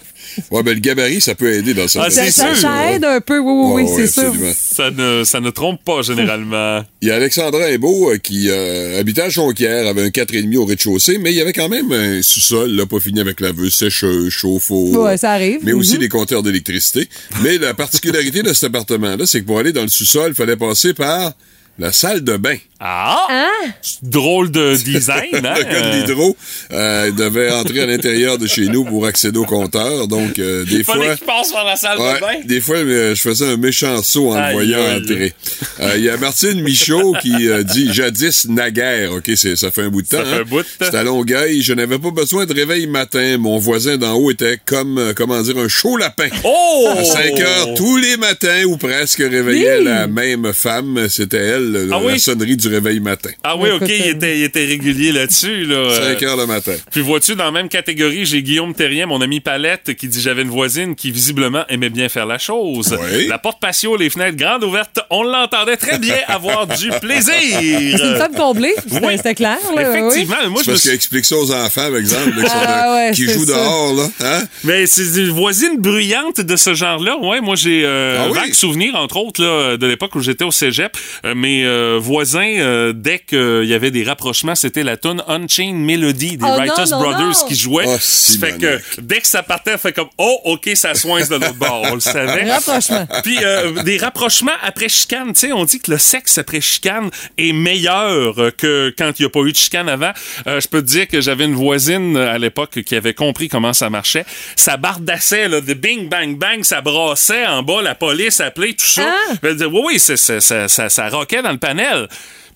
[0.51, 2.03] Ouais, ben le gabarit, ça peut aider dans ça.
[2.05, 2.57] Ah, Ça, c'est ça- sûr.
[2.69, 4.33] ça aide un peu, oui, oui, oui, c'est sûr.
[4.55, 6.83] Ça ne, ça ne trompe pas généralement.
[7.01, 10.65] Il y a Alexandra Imbeau euh, qui euh, habitait à Jonquière, avait un 4,5 au
[10.65, 14.29] rez-de-chaussée, mais il y avait quand même un sous-sol, là, pas fini avec laveuse, sécheuse,
[14.29, 15.03] chauffe-eau.
[15.05, 15.59] Ouais, ça arrive.
[15.63, 15.99] Mais aussi Mhm.
[15.99, 17.07] des compteurs d'électricité.
[17.43, 20.55] Mais la particularité de cet appartement-là, c'est que pour aller dans le sous-sol, il fallait
[20.57, 21.33] passer par
[21.79, 22.57] la salle de bain.
[22.83, 23.27] Ah!
[23.29, 23.69] Hein?
[24.01, 25.53] Drôle de design, hein?
[25.55, 26.35] Le gars de l'hydro
[26.73, 30.07] euh, devait entrer à l'intérieur de chez nous pour accéder au compteur.
[30.07, 31.15] Donc, euh, des Il fallait fois...
[31.15, 32.27] qu'il passe par la salle de bain.
[32.43, 35.33] des fois, euh, je faisais un méchant saut en Aïe, le voyant entrer.
[35.79, 39.11] Euh, Il y a Martine Michaud qui euh, dit jadis naguère.
[39.13, 40.17] OK, ça fait un bout de temps.
[40.17, 40.39] Ça fait hein?
[40.41, 40.85] un bout de temps.
[40.89, 41.61] C'est à Longueuil.
[41.61, 43.37] Je n'avais pas besoin de réveil matin.
[43.37, 46.29] Mon voisin d'en haut était comme, euh, comment dire, un chaud lapin.
[46.43, 46.87] Oh!
[46.97, 49.85] À 5 heures tous les matins ou presque réveillait Oui.
[49.85, 51.07] la même femme.
[51.09, 52.19] C'était elle, le- Ah la oui?
[52.19, 53.29] sonnerie du réveil matin.
[53.43, 55.65] Ah oui, OK, il euh, était, il était régulier là-dessus.
[55.65, 55.89] Là.
[55.95, 56.73] 5 Euh, heures le matin.
[56.91, 60.41] Puis vois-tu, dans la même catégorie, j'ai Guillaume Terrien, mon ami Palette, qui dit j'avais
[60.43, 62.97] une voisine qui visiblement aimait bien faire la chose.
[63.13, 63.27] Oui.
[63.27, 67.33] La porte patio, les fenêtres grandes ouvertes, on l'entendait très bien avoir du plaisir.
[67.39, 69.13] C'est une femme comblée, c'était Oui.
[69.17, 69.57] c'était clair.
[69.75, 69.99] Là, oui.
[69.99, 70.89] Effectivement, moi C'est je parce suis...
[70.89, 73.53] qu'elle explique ça aux enfants, par exemple, là, qui, Ah ouais, qui c'est jouent ça.
[73.53, 74.09] dehors, là.
[74.21, 74.43] Hein?
[74.63, 77.17] Mais c'est une voisine bruyante de ce genre-là.
[77.17, 78.37] Ouais, moi j'ai euh, Ah oui?
[78.37, 80.95] vague souvenir, entre autres, là, de l'époque où j'étais au cégep.
[81.25, 85.75] Euh, mes euh, voisins, euh, dès qu'il y avait des rapprochements, c'était la tune Unchained
[85.75, 87.47] Melody des Oh non, non, Brothers non!
[87.47, 87.85] qui jouait.
[87.87, 91.35] Oh, Ça fait que dès que ça partait, fait comme Oh, OK, ça soince de
[91.35, 91.81] l'autre bord.
[91.91, 92.45] On le savait.
[93.23, 95.33] Puis euh, des rapprochements après chicane.
[95.33, 99.25] Tu sais, on dit que le sexe après chicane est meilleur que quand il n'y
[99.25, 100.11] a pas eu de chicane avant.
[100.47, 103.49] Euh, je peux te dire que j'avais une voisine euh, à l'époque qui avait compris
[103.49, 104.25] comment ça marchait.
[104.55, 108.85] Ça bardassait, là, de bing, bang, bang, ça brassait en bas, la police appelait, tout
[108.85, 109.03] ça.
[109.07, 109.33] Ah!
[109.43, 112.07] Elle disait, oui, oui, c'est- c'est- ça, ça, ça roquait dans le panel.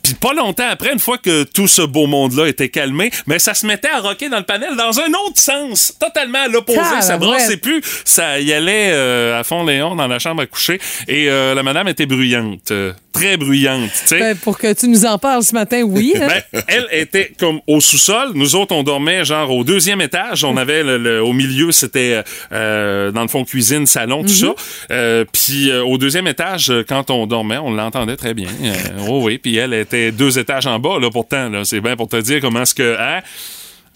[0.06, 3.56] Puis pas longtemps après, une fois que tout ce beau monde-là était calmé, mais ça
[3.56, 6.80] se mettait à rocker dans le panel dans un autre sens, totalement à l'opposé.
[7.02, 7.82] Ça brassait plus.
[8.04, 10.80] Ça y allait euh, à fond Léon dans la chambre à coucher.
[11.08, 12.72] Et euh, la madame était bruyante.
[13.16, 14.20] Très bruyante, tu sais.
[14.20, 16.14] Ben, pour que tu nous en parles ce matin, oui.
[16.22, 16.28] hein.
[16.54, 18.32] Ben, elle était comme au sous-sol.
[18.36, 20.44] Nous autres, on dormait genre au deuxième étage.
[20.44, 24.54] On avait le, le- au milieu, c'était euh, dans le fond cuisine, salon, tout ça.
[24.92, 28.50] Euh, puis euh, au deuxième étage, quand on dormait, on l'entendait très bien.
[28.64, 28.74] Euh,
[29.08, 29.38] oh oui.
[29.38, 31.10] Puis elle était deux étages en bas là.
[31.10, 33.22] Pourtant, là, c'est bien pour te dire comment est-ce que hein,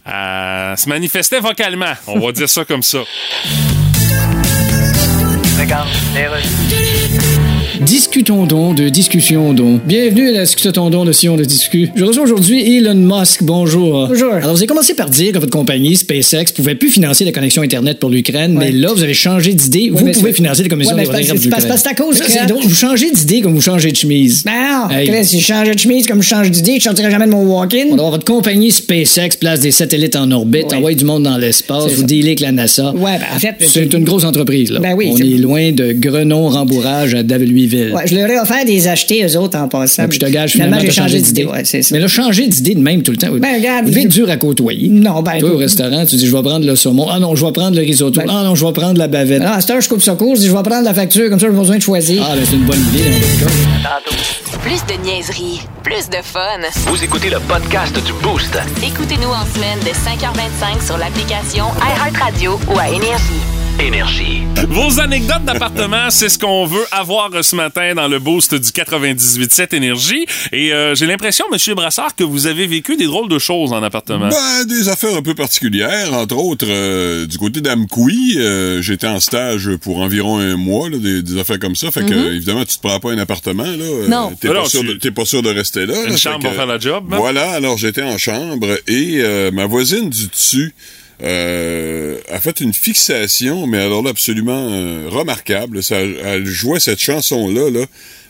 [0.06, 1.94] elle se manifestait vocalement.
[2.08, 3.00] On va dire ça comme ça.
[7.86, 9.86] Discutons donc de discussion donc.
[9.86, 11.90] Bienvenue à la Discutons donc de Sion de Discu.
[11.96, 13.42] Je reçois aujourd'hui Elon Musk.
[13.44, 14.08] Bonjour.
[14.10, 14.34] Bonjour.
[14.34, 17.62] Alors, vous avez commencé par dire que votre compagnie, SpaceX, pouvait plus financer la connexion
[17.62, 19.90] Internet pour l'Ukraine, mais là, vous avez changé d'idée.
[19.94, 22.64] vous pouvez financer la commission Ouais, parce- de c'est parce- c'est à cause que- drôle,
[22.64, 24.44] Vous changez d'idée comme vous changez de chemise.
[24.44, 24.52] Ben
[24.90, 25.10] non, Hey.
[25.26, 27.94] Si je changeais de chemise comme je change d'idée, je sortirais jamais de mon walk-in.
[27.94, 30.76] Alors, votre compagnie SpaceX place des satellites en orbite, Ouais.
[30.78, 32.92] envoie du monde dans l'espace, vous dealez avec la NASA.
[32.94, 33.56] Ouais, ben en fait...
[33.66, 34.80] C'est une grosse entreprise, là.
[34.80, 38.66] Ben oui, On est loin de Grenon rembourrage à Daveluy Ouais, je leur ai offert
[38.66, 40.08] des achetés, eux autres, en passant.
[40.08, 41.46] Puis je te gage, finalement, j'ai changé d'idée.
[41.46, 41.90] Ouais, c'est.
[41.92, 43.30] Mais là, changer d'idée de même tout le temps.
[43.32, 44.88] Ben, regarde, Vite je- dur à côtoyer.
[44.90, 45.40] Non, ben.
[45.40, 47.08] Toi, au restaurant, tu dis, je vais prendre le saumon.
[47.12, 48.20] Ah non, je vais prendre le risotto.
[48.20, 49.42] Ben- Ah non, je vais prendre la bavette.
[49.42, 51.40] À cette heure, je coupe ça court, je dis, je vais prendre la facture, comme
[51.40, 52.24] ça, j'ai pas besoin de choisir.
[52.30, 53.04] Ah, ben, c'est une bonne idée.
[53.04, 54.16] dans cas.
[54.64, 56.40] Plus de niaiserie, plus de fun.
[56.88, 58.58] Vous écoutez le podcast du Boost.
[58.86, 63.59] Écoutez-nous en semaine de 5h25 sur l'application iHeartRadio ou à Énergie.
[63.80, 64.42] Énergie.
[64.68, 69.74] Vos anecdotes d'appartement, c'est ce qu'on veut avoir ce matin dans le boost du 98.7
[69.74, 70.26] Énergie.
[70.52, 73.82] Et euh, j'ai l'impression, Monsieur Brassard, que vous avez vécu des drôles de choses en
[73.82, 74.28] appartement.
[74.30, 76.14] Ben, des affaires un peu particulières.
[76.14, 80.98] Entre autres, euh, du côté d'Amkoui, euh, j'étais en stage pour environ un mois, là,
[80.98, 81.90] des, des affaires comme ça.
[81.90, 84.08] Fait que, euh, évidemment, tu te prends pas un appartement, là.
[84.10, 84.32] Non.
[84.40, 84.64] T'es pas,
[85.02, 86.04] tu- pas sûr de rester là.
[86.04, 86.18] Une là.
[86.18, 87.18] chambre pour faire la job, hein?
[87.18, 90.74] Voilà, alors j'étais en chambre et euh, ma voisine du dessus
[91.22, 95.84] euh, a fait une fixation, mais alors là, absolument euh, remarquable.
[95.84, 97.86] Ça, elle jouait cette chanson-là, là,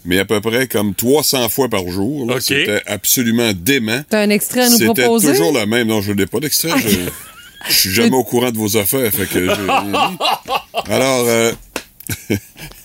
[0.05, 2.25] mais à peu près comme 300 fois par jour.
[2.25, 2.35] là.
[2.35, 2.41] OK.
[2.41, 4.01] C'était absolument dément.
[4.09, 5.31] T'as un extrait à nous C'était proposer?
[5.31, 5.87] toujours la même.
[5.87, 6.71] Non, je n'ai pas d'extrait.
[6.79, 6.89] Je,
[7.69, 9.11] je suis jamais au courant de vos affaires.
[9.13, 9.51] Fait que je-
[10.91, 11.51] Alors, euh,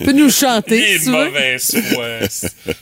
[0.04, 1.24] peux nous chanter, Les si tu veux.
[1.24, 1.76] mauvaises.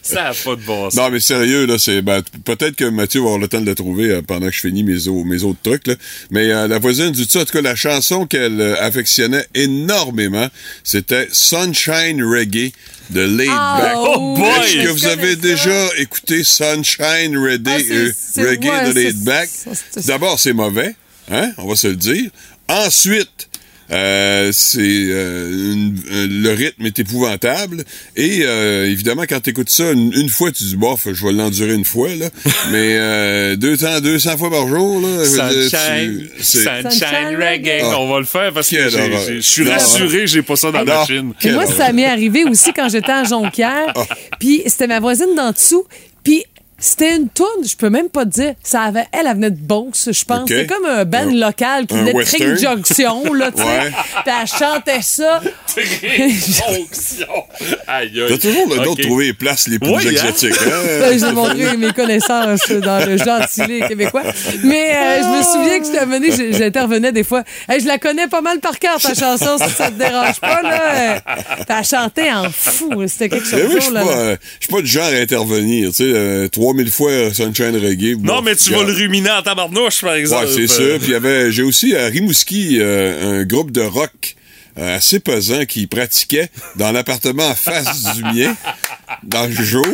[0.02, 0.94] Ça n'a pas de bon sens.
[0.96, 3.74] non, mais sérieux, là, c'est ben, peut-être que Mathieu va avoir le temps de le
[3.74, 5.87] trouver euh, pendant que je finis mes, au- mes autres trucs.
[5.87, 5.94] Là.
[6.31, 10.48] Mais euh, la voisine du dessus, en tout cas, la chanson qu'elle euh, affectionnait énormément,
[10.85, 12.72] c'était Sunshine Reggae
[13.11, 13.92] de Laid Ah, Back.
[13.96, 14.48] Oh boy!
[14.64, 15.37] Est-ce que vous avez ça.
[15.40, 18.12] déjà écouté Sunshine Reggae, Ah, euh,
[18.48, 19.50] Reggae ouais, de Laid c'est- Back?
[20.07, 20.94] D'abord, c'est mauvais,
[21.31, 21.52] hein?
[21.59, 22.31] On va se le dire.
[22.68, 23.48] Ensuite,
[23.92, 27.85] euh, c'est euh, une- euh, le rythme est épouvantable
[28.16, 31.74] et euh, évidemment quand t'écoutes ça une, une fois tu dis bof je vais l'endurer
[31.74, 32.26] une fois là
[32.72, 36.42] mais euh, 200 200 fois par jour là Sunshine, tu-
[37.37, 37.81] Reggae.
[37.83, 37.98] Ah.
[37.98, 41.33] On va le faire parce que je suis rassuré, j'ai pas ça dans la machine.
[41.52, 43.92] Moi, ça m'est arrivé aussi quand j'étais à Jonquière.
[43.94, 44.05] Ah.
[44.38, 45.85] Puis c'était ma voisine d'en dessous.
[46.24, 46.44] Puis
[46.84, 48.54] c'était une toune, je peux même pas te dire.
[48.62, 50.40] Ça avait, elle, elle venait de Beauce, je pense.
[50.42, 50.48] OK.
[50.48, 52.22] C'était comme un band Un- local qui venait de.
[52.24, 53.68] Trick Junction, là, tu sais.
[53.68, 53.90] Ouais.
[54.24, 55.40] Puis elle chantait ça.
[56.16, 57.26] Fonction.
[57.86, 58.24] Aïe, aïe.
[58.28, 60.10] T'as toujours le don de trouver les places les plus Oui, hein?
[60.10, 60.52] exotiques.
[60.62, 61.18] Ben, Hein?
[61.18, 64.22] J'ai montré mes connaissances dans le gentilé québécois.
[64.64, 67.42] Mais euh, je me souviens que j'étais amenée, j'- j'intervenais des fois.
[67.68, 70.62] Hey, je la connais pas mal par cœur, ta chanson, si ça te dérange pas.
[70.62, 71.20] Là.
[71.20, 73.06] Puis Elle chantait en fou.
[73.06, 75.88] C'était quelque chose Mais je suis pas, euh, je suis pas du genre à intervenir.
[75.90, 78.16] Tu sais, euh, 3000 fois euh, Sunshine Reggae.
[78.20, 78.87] Non, bon, mais tu regarde.
[78.87, 80.46] vas le ruminer en tabarnouche, par exemple.
[80.46, 80.82] Ouais, c'est ça.
[80.98, 84.37] Puis il y avait, j'ai aussi à Rimouski euh, un groupe de rock
[84.76, 88.54] assez pesant qui pratiquait dans l'appartement en face du mien
[89.24, 89.87] dans le jour.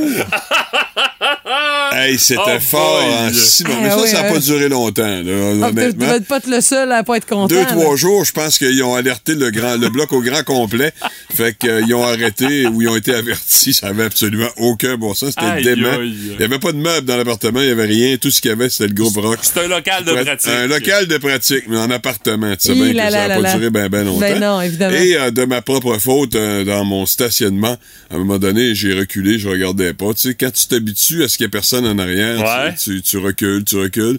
[1.92, 3.14] Hey, c'était Oh fort boy.
[3.14, 3.76] en six mois.
[3.82, 4.32] Mais ça, oui, ça n'a hein.
[4.32, 6.06] pas duré longtemps, là, Ah, tu honnêtement.
[6.06, 7.46] devais pas être le seul à pas être content.
[7.46, 7.64] Deux, là.
[7.64, 10.92] trois jours, je pense qu'ils ont alerté le grand, le bloc au grand complet.
[11.34, 13.72] Fait qu'ils ont arrêté ou ils ont été avertis.
[13.74, 15.30] Ça avait absolument aucun bon sens.
[15.38, 15.98] C'était dément.
[16.02, 17.60] Il y avait pas de meubles dans l'appartement.
[17.60, 18.16] Il y avait rien.
[18.18, 19.38] Tout ce qu'il y avait, c'était le groupe rock.
[19.42, 20.50] C'est un local de pratique.
[20.52, 22.54] Un local de pratique, mais en appartement.
[22.56, 24.20] Tu sais Hi bien là que ça n'a pas duré bien ben longtemps.
[24.20, 24.96] Ben non, évidemment.
[24.96, 27.76] Et euh, de ma propre faute, euh, dans mon stationnement,
[28.10, 30.14] à un moment donné, j'ai reculé, je regardais pas.
[30.14, 32.74] Tu sais, quand tu t'habitues à ce qu'il y a personne en arrière, Ouais.
[32.74, 34.18] tu, tu, tu recules, tu recules.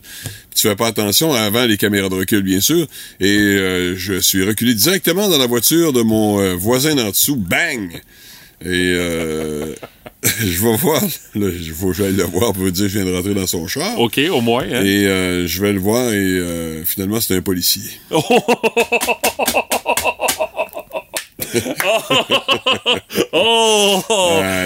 [0.55, 2.85] Tu fais pas attention avant les caméras de recul, bien sûr.
[3.21, 7.37] Et euh, je suis reculé directement dans la voiture de mon euh, voisin d'en dessous.
[7.37, 8.01] Bang!
[8.61, 9.73] Et euh,
[10.23, 11.01] je vais voir,
[11.35, 13.47] là, il faut que j'aille le voir pour dire que je viens de rentrer dans
[13.47, 13.97] son char.
[14.01, 14.63] OK, au moins.
[14.63, 14.83] hein.
[14.83, 17.83] Et euh, je vais le voir et euh, finalement c'était un policier.
[23.31, 24.03] Oh!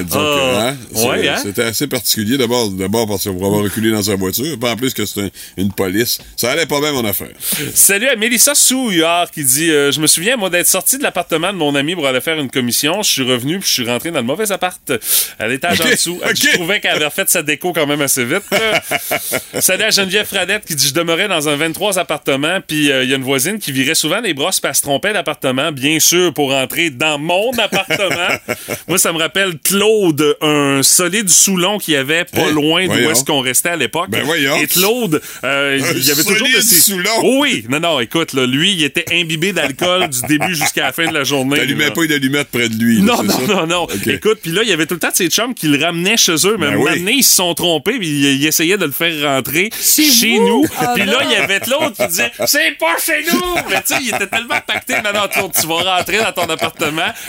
[0.09, 1.37] Donc, hein, c'est- ouais, hein?
[1.41, 4.75] C'était assez particulier d'abord, d'abord parce que pour avoir reculé dans sa voiture, pas en
[4.75, 6.19] plus que un- une police.
[6.37, 7.29] Ça allait pas bien mon affaire.
[7.73, 11.51] Salut à Mélissa Souillard qui dit euh, Je me souviens, moi, d'être sorti de l'appartement
[11.53, 13.01] de mon ami pour aller faire une commission.
[13.01, 14.91] Je suis revenu puis je suis rentré dans le mauvais appart
[15.39, 16.19] à l'étage Ok, en dessous.
[16.23, 16.35] ok.
[16.35, 18.43] Je trouvais qu'elle avait refait sa déco quand même assez vite.
[19.59, 23.09] Salut à Geneviève Fradette qui dit Je demeurais dans un 23 appartements puis euh, il
[23.09, 26.33] y a une voisine qui virait souvent les brosses parce se trompait d'appartement, bien sûr,
[26.33, 26.51] pour
[26.91, 28.37] dans mon appartement.
[28.87, 32.51] moi, ça me rappelle Claude, un solide Soulon qui avait pas Hein?
[32.51, 34.09] loin d'où est-ce qu'on restait à l'époque.
[34.09, 34.57] Ben voyons.
[34.57, 36.75] Et Claude, euh, il y avait toujours de ces...
[36.81, 37.09] Soulon.
[37.23, 40.91] Oh oui, non, non, écoute, là, lui, il était imbibé d'alcool du début jusqu'à la
[40.91, 41.57] fin de la journée.
[41.57, 41.91] T'allumais là.
[41.91, 42.97] pas une allumette près de lui.
[42.97, 43.87] là, Non, non, non, non.
[44.07, 46.17] Écoute, puis là, il y avait tout le temps de ces chums qui le ramenaient
[46.17, 47.15] chez eux, mais à un Ben oui.
[47.19, 50.47] ils se sont trompés, puis ils, ils essayaient de le faire rentrer Chez vous?
[50.47, 50.65] nous.
[50.79, 53.55] Ah puis là, il y avait l'autre qui disait C'est pas chez nous!
[53.69, 54.95] Mais tu sais, il était tellement pacté.
[55.03, 56.62] Non, non, Claude, tu vas rentrer dans ton appartement.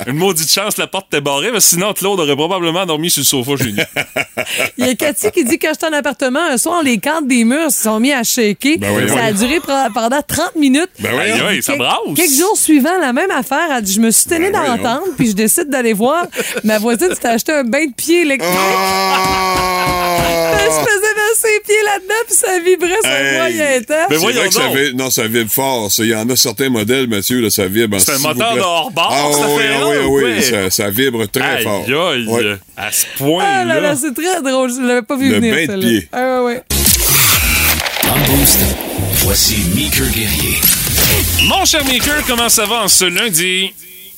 [0.06, 3.24] Une maudite chance, la porte était barrée, mais sinon, Claude aurait probablement dormi sur le
[3.26, 3.70] sofa chez
[4.78, 7.44] Il y a Cathy qui dit que j'étais en appartement, un soir, les cadres des
[7.44, 8.78] murs se sont mis à shaker.
[8.78, 9.20] Ben oui, ça oui.
[9.20, 9.60] a duré
[9.94, 10.90] pendant 30 minutes.
[11.00, 11.10] Ben
[11.48, 11.98] oui, ça Quelques- brasse.
[12.16, 13.68] Quelques jours suivants, la même affaire.
[13.76, 14.76] Elle dit, je me suis tenu Ben dans voyons.
[14.82, 16.26] l'entente, puis je décide d'aller voir.
[16.64, 18.50] Ma voisine s'est acheté un bain de pied électrique.
[18.56, 19.80] Ah!
[20.60, 23.36] Elle se faisait verser les pieds là-dedans, puis ça vibrait sur Hey.
[23.36, 23.94] moyen temps.
[24.08, 25.88] Mais C'est voyons vrai que ça vibre, non, ça vibre fort.
[25.98, 27.96] Il y en a certains modèles, Mathieu, là, ça vibre.
[27.96, 30.90] en C'est un moteur de hors-bord, Ah, cette oui, affaire-là, oui, ou oui, ça, ça
[30.90, 31.84] vibre très Aïe, fort.
[32.10, 32.56] aïe, Ouais.
[32.76, 33.64] à ce Ah point-là.
[33.64, 34.70] là là, c'est très drôle.
[34.74, 35.88] Je l'avais pas vu Le venir, bain de celle-là.
[35.88, 36.08] pied.
[36.12, 36.62] Ah ouais, ouais.
[38.04, 38.60] Le Boost,
[39.24, 40.58] voici Meeker Guerrier.
[41.48, 43.72] Mon cher Maker, comment ça va en ce lundi?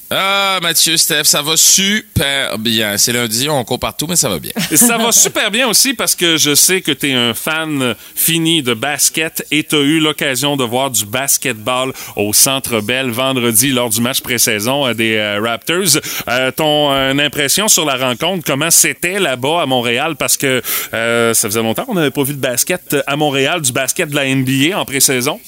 [0.09, 2.97] Ah, Mathieu, Steph, ça va super bien.
[2.97, 4.53] C'est lundi, on court partout, mais ça va bien.
[4.77, 8.63] Ça va super bien aussi parce que je sais que tu es un fan fini
[8.63, 13.73] de basket et tu as eu l'occasion de voir du basketball au Centre Bell vendredi
[13.73, 16.01] lors du match pré-saison euh, des euh, Raptors.
[16.29, 20.15] Euh, ton impression sur la rencontre, comment c'était là-bas à Montréal?
[20.17, 24.11] Parce que ça faisait longtemps qu'on n'avait pas vu de basket à Montréal, du basket
[24.11, 25.41] de la NBA en pré-saison.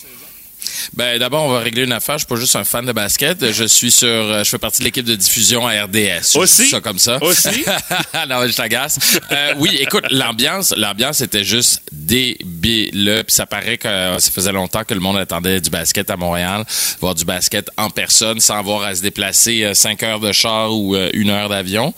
[0.95, 2.17] Ben, d'abord, on va régler une affaire.
[2.17, 3.53] Je suis pas juste un fan de basket.
[3.53, 6.37] Je suis sur, euh, je fais partie de l'équipe de diffusion à RDS.
[6.37, 6.69] Aussi?
[6.69, 7.23] ça comme ça.
[7.23, 7.65] Aussi?
[8.29, 8.99] non, je t'agace.
[9.31, 13.23] Euh, oui, écoute, l'ambiance, l'ambiance était juste débile.
[13.27, 16.17] Puis ça paraît que euh, ça faisait longtemps que le monde attendait du basket à
[16.17, 16.65] Montréal,
[17.01, 20.73] voir du basket en personne sans avoir à se déplacer euh, cinq heures de char
[20.73, 21.95] ou une heure d'avion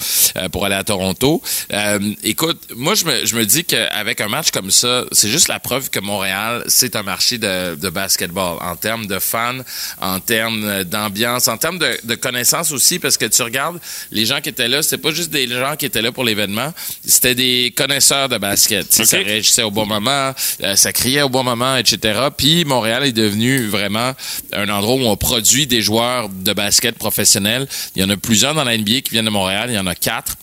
[0.52, 1.42] pour aller à Toronto.
[1.72, 5.48] Euh, écoute, moi, je me, je me dis qu'avec un match comme ça, c'est juste
[5.48, 9.58] la preuve que Montréal, c'est un marché de, de basketball en termes de fans,
[10.00, 13.78] en termes d'ambiance, en termes de, de connaissances aussi, parce que tu regardes
[14.10, 16.72] les gens qui étaient là, c'était pas juste des gens qui étaient là pour l'événement,
[17.04, 18.92] c'était des connaisseurs de basket.
[18.92, 20.32] Ça réagissait au bon moment,
[20.62, 22.28] euh, ça criait au bon moment, etc.
[22.36, 24.12] Puis Montréal est devenu vraiment
[24.52, 27.66] un endroit où on produit des joueurs de basket professionnels.
[27.96, 29.86] Il y en a plusieurs dans la NBA qui viennent de Montréal, il y en
[29.86, 30.36] a quatre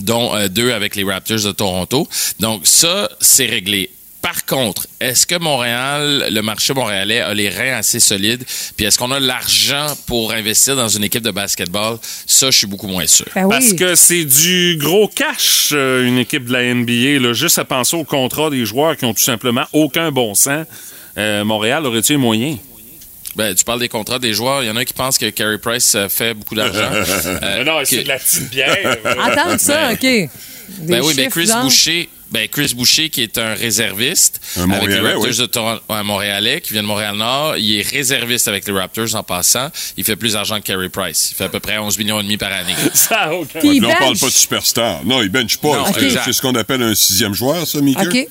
[0.00, 2.08] dont euh, deux avec les Raptors de Toronto.
[2.38, 3.90] Donc ça, c'est réglé.
[4.22, 8.44] Par contre, est-ce que Montréal, le marché montréalais a les reins assez solides?
[8.76, 11.96] Puis est-ce qu'on a l'argent pour investir dans une équipe de basketball?
[12.26, 13.24] Ça, je suis beaucoup moins sûr.
[13.34, 13.50] Ben oui.
[13.50, 17.18] Parce que c'est du gros cash, euh, une équipe de la NBA.
[17.26, 17.32] Là.
[17.32, 20.66] Juste à penser au contrat des joueurs qui ont tout simplement aucun bon sens.
[21.16, 22.58] Euh, Montréal aurait-il les moyens?
[23.36, 24.62] Ben, tu parles des contrats des joueurs.
[24.62, 26.90] Il y en a qui pensent que Carey Price euh, fait beaucoup d'argent.
[27.42, 28.96] Euh, non, que- c'est de la petite bière.
[29.04, 30.00] Attends ça, OK.
[30.02, 30.28] Des
[30.80, 31.48] Ben oui, mais Chris.
[31.62, 35.36] Boucher, ben Chris Boucher qui est un réserviste Un avec les Montréalais, Raptors oui.
[35.38, 39.22] de Toronto, un Montréalais qui vient de Montréal-Nord, il est réserviste avec les Raptors en
[39.22, 39.68] passant.
[39.96, 41.30] Il fait plus d'argent que Carey Price.
[41.32, 42.74] Il fait à peu près 11 millions et demi par année.
[42.94, 43.30] Ça.
[43.58, 45.04] Puis Ouais, il là, on parle pas de superstar.
[45.04, 45.84] Non, il bench pas.
[45.94, 48.06] C'est- ce qu'on appelle un sixième joueur, ça, Mickey?
[48.06, 48.28] OK.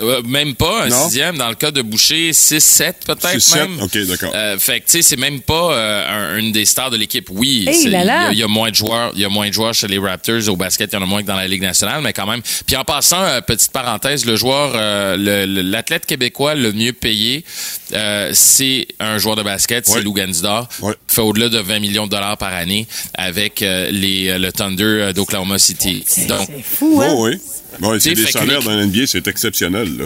[0.00, 1.04] Euh, même pas un Non.
[1.04, 1.38] sixième.
[1.38, 3.80] Dans le cas de Boucher, 6-7 peut-être 6-7, même.
[3.82, 4.32] OK, d'accord.
[4.34, 7.28] Euh, fait que tu sais, c'est même pas euh, un- une des stars de l'équipe.
[7.30, 9.48] Oui, Hey il y, a- il y a moins de joueurs, il y a moins
[9.48, 11.48] de joueurs chez les Raptors au basket, il y en a moins que dans la
[11.48, 12.42] Ligue nationale, mais quand même.
[12.66, 16.92] Puis en passant, euh, petite parenthèse, le joueur, euh, le- le- l'athlète québécois le mieux
[16.92, 17.44] payé,
[17.94, 20.02] euh, c'est un joueur de basket, c'est.
[20.02, 20.68] Lou Gansdor.
[20.82, 20.94] Ouais.
[21.08, 24.84] Fait au-delà de 20 millions de dollars par année avec euh, les, euh, le Thunder
[24.84, 26.04] euh, d'Oklahoma City.
[26.28, 27.08] Donc, C'est fou, hein?
[27.12, 27.38] Oh, oui.
[27.82, 29.96] Ouais, c'est des salaires dans l'NBA, c'est exceptionnel.
[29.96, 30.04] Là.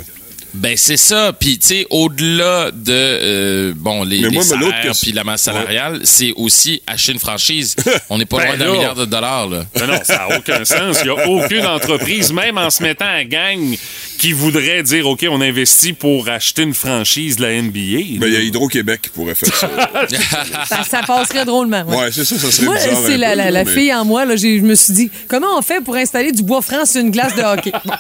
[0.55, 1.33] Ben c'est ça.
[1.39, 5.13] Puis tu sais, au-delà de euh, bon les, Mais les moi, mais l'autre salaires puis
[5.13, 7.77] la masse salariale, c'est aussi acheter une franchise.
[8.11, 9.65] On n'est pas Ben loin d'un milliard de dollars là.
[9.79, 10.99] Non, non, ça n'a aucun sens.
[11.03, 13.77] Il n'y a aucune entreprise, même en se mettant à gang,
[14.19, 18.19] qui voudrait dire OK, on investit pour acheter une franchise de la NBA.
[18.19, 19.71] Ben, il y a Hydro-Québec qui pourrait faire ça.
[20.69, 21.83] Ça, ça passerait drôlement.
[21.83, 21.97] ouais.
[21.97, 22.93] ouais, c'est ça, ça serait Moi, bizarre.
[23.07, 24.25] c'est la, peu, la- là, la mais- fille en moi.
[24.25, 27.01] Là, j'ai- je me suis dit, comment on fait pour installer du bois franc sur
[27.01, 27.73] une glace de hockey?
[27.85, 27.93] Bon.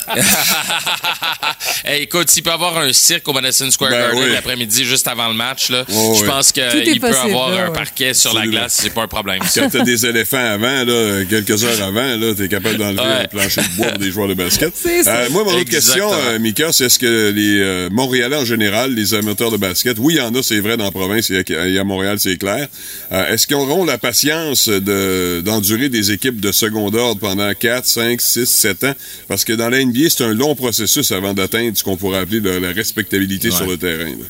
[1.85, 4.33] Hey, écoute, s'il peut avoir un cirque au Madison Square Ben Garden oui.
[4.33, 7.71] l'après-midi juste avant le match là, Oh, je pense qu'il peut possible, avoir là, un
[7.71, 9.41] parquet sur la glace, c'est pas un problème.
[9.55, 13.25] Quand t'as des éléphants avant, là, quelques heures avant, là, t'es capable d'enlever Ouais.
[13.25, 14.73] un plancher de bois pour des joueurs de basket.
[14.87, 18.95] Euh, moi, mon autre question, euh, Mika, c'est est-ce que les euh, Montréalais en général,
[18.95, 21.39] les amateurs de basket, oui, il y en a, c'est vrai, dans la province, et
[21.55, 22.69] à, et à Montréal, c'est clair.
[23.13, 27.85] Euh, est-ce qu'ils auront la patience de, d'endurer des équipes de second ordre pendant 4,
[27.87, 28.95] 5, 6, 7 ans?
[29.29, 32.30] Parce que dans la NBA, c'est un long processus avant d'atteindre ce qu'on pourrait appeler
[32.39, 33.57] de la respectabilité Ouais.
[33.57, 34.05] sur le terrain.
[34.11, 34.25] là.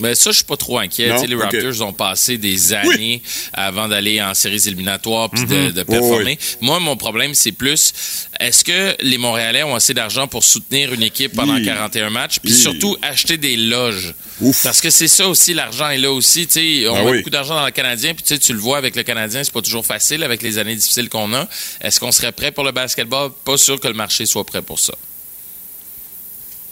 [0.00, 1.08] Mais ça, je suis pas trop inquiet.
[1.08, 1.20] Non?
[1.24, 1.34] Les.
[1.34, 3.20] Raptors ont passé des années
[3.52, 6.38] avant d'aller en séries éliminatoires puis de, de Oh, performer.
[6.60, 7.92] Moi, mon problème, c'est plus,
[8.38, 11.64] est-ce que les Montréalais ont assez d'argent pour soutenir une équipe pendant Oui.
[11.64, 12.56] 41 matchs, puis Oui.
[12.60, 14.14] surtout acheter des loges?
[14.40, 14.62] Ouf.
[14.62, 16.46] Parce que c'est ça aussi, l'argent est là aussi.
[16.46, 17.16] Tu sais, on Ah met oui.
[17.18, 19.84] beaucoup d'argent dans le Canadien, puis tu le vois avec le Canadien, c'est pas toujours
[19.84, 21.48] facile avec les années difficiles qu'on a.
[21.80, 23.32] Est-ce qu'on serait prêt pour le basketball?
[23.44, 24.94] Pas sûr que le marché soit prêt pour ça.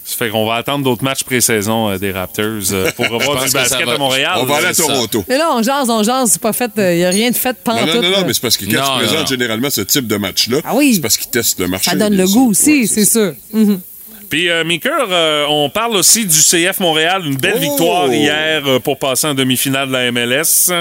[0.09, 3.51] Ça fait qu'on va attendre d'autres matchs pré-saison euh, des Raptors euh, pour revoir du
[3.51, 4.37] basket va- à Montréal.
[4.37, 4.73] On va aller à.
[4.73, 5.25] Toronto.
[5.27, 7.49] Mais là, on jase, on jase, c'est pas fait, il n'y a rien de fait
[7.67, 7.87] Non, pantoute.
[7.87, 8.23] non, non, non, là.
[8.25, 9.25] mais c'est parce que quand Non, tu non, présentes non.
[9.25, 10.93] généralement ce type de match-là, Ah oui.
[10.95, 11.89] c'est parce qu'ils testent le marché.
[11.91, 12.35] Ça donne le sûr.
[12.37, 13.33] goût aussi, Ouais, c'est sûr.
[13.51, 13.81] Mhm.
[14.29, 17.23] Puis, euh, euh, on parle aussi du CF Montréal.
[17.25, 17.59] Une belle Oh!
[17.61, 20.71] victoire hier euh, pour passer en demi-finale de la MLS.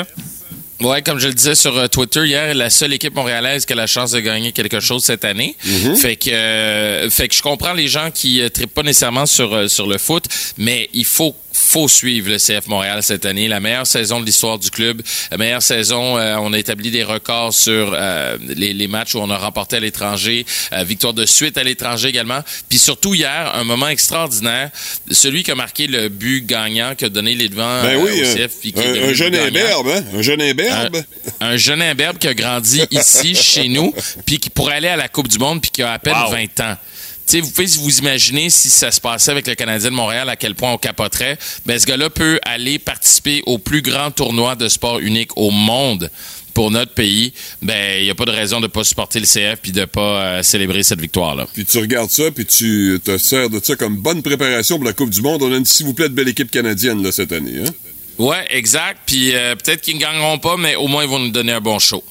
[0.81, 3.77] Ouais, comme je le disais sur euh, Twitter hier, la seule équipe montréalaise qui a
[3.77, 5.57] la chance de gagner quelque chose cette année.
[5.97, 9.55] Fait que euh, fait que je comprends les gens qui ne trippent pas nécessairement sur
[9.55, 10.25] euh, sur le foot,
[10.59, 13.49] mais il faut faut suivre le CF Montréal cette année.
[13.49, 15.01] La meilleure saison de l'histoire du club.
[15.31, 19.19] La meilleure saison, euh, on a établi des records sur euh, les, les matchs où
[19.21, 20.45] on a remporté à l'étranger.
[20.73, 22.41] Euh, victoire de suite à l'étranger également.
[22.69, 24.71] Puis surtout hier, un moment extraordinaire.
[25.11, 28.23] Celui qui a marqué le but gagnant, qui a donné les devants Ben euh, oui,
[28.23, 28.53] au un- CF.
[28.77, 30.05] un, un jeune imberbe, hein?
[30.15, 30.97] Un jeune imberbe.
[31.41, 33.95] Un, un jeune imberbe qui a grandi ici, chez nous,
[34.25, 36.31] puis qui pourrait aller à la Coupe du Monde, puis qui a à peine Wow.
[36.33, 36.77] 20 ans.
[37.27, 40.37] Sais, vous pouvez vous imaginer si ça se passait avec le Canadien de Montréal, à
[40.37, 41.37] quel point on capoterait.
[41.67, 46.09] Ben, ce gars-là peut aller participer au plus grand tournoi de sport unique au monde
[46.55, 47.33] pour notre pays.
[47.63, 50.01] Ben, il n'y a pas de raison de pas supporter le CF puis de pas
[50.23, 51.49] euh, célébrer cette victoire-là.
[51.53, 54.93] Puis tu regardes ça, puis tu te sers de ça comme bonne préparation pour la
[54.93, 55.43] Coupe du Monde.
[55.43, 57.61] On a une, s'il vous plaît, de belle équipe canadienne là, cette année.
[57.67, 57.73] Hein?
[58.19, 59.01] Ouais, exact.
[59.05, 61.61] Puis euh, peut-être qu'ils ne gagneront pas, mais au moins ils vont nous donner un
[61.61, 62.05] bon show.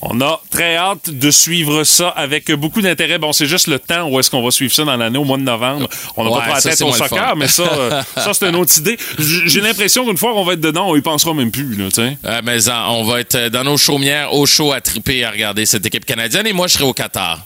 [0.00, 3.18] On a très hâte de suivre ça avec beaucoup d'intérêt.
[3.18, 5.38] Bon, c'est juste le temps où est-ce qu'on va suivre ça dans l'année au mois
[5.38, 5.88] de novembre.
[6.16, 8.56] On n'a Ouais, pas pris la tête au soccer, mais ça, euh, ça c'est une
[8.56, 8.96] autre idée.
[9.18, 11.96] J'ai l'impression qu'une fois qu'on va être dedans, on y pensera même plus, là, tu
[11.96, 12.16] sais.
[12.24, 15.84] Euh, mais on va être dans nos chaumières au chaud à triper à regarder cette
[15.84, 17.44] équipe canadienne et moi je serai au Qatar.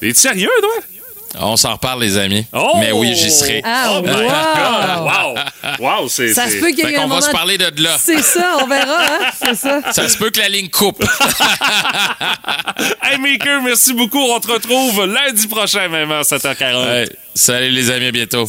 [0.00, 0.70] Es-tu sérieux, toi?
[1.38, 2.46] On s'en reparle les amis.
[2.52, 2.72] Oh!
[2.78, 3.62] Mais oui, j'y serai.
[3.64, 5.34] Ah, Oh my wow!
[5.34, 5.38] God!
[5.80, 6.00] Wow!
[6.02, 6.34] Wow, c'est...
[6.34, 7.20] Ça c'est- se peut qu'il y ait un qu'on va moment...
[7.22, 7.96] se parler de là.
[7.98, 9.30] C'est ça, on verra, hein?
[9.42, 9.80] C'est ça.
[9.92, 11.02] Ça se peut que la ligne coupe.
[13.02, 14.18] Hey, Maker, merci beaucoup.
[14.20, 16.84] On te retrouve lundi prochain, même à 7h40.
[16.86, 17.08] Ouais.
[17.34, 18.46] Salut les amis, à bientôt.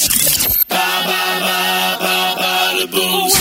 [2.79, 3.37] le boost.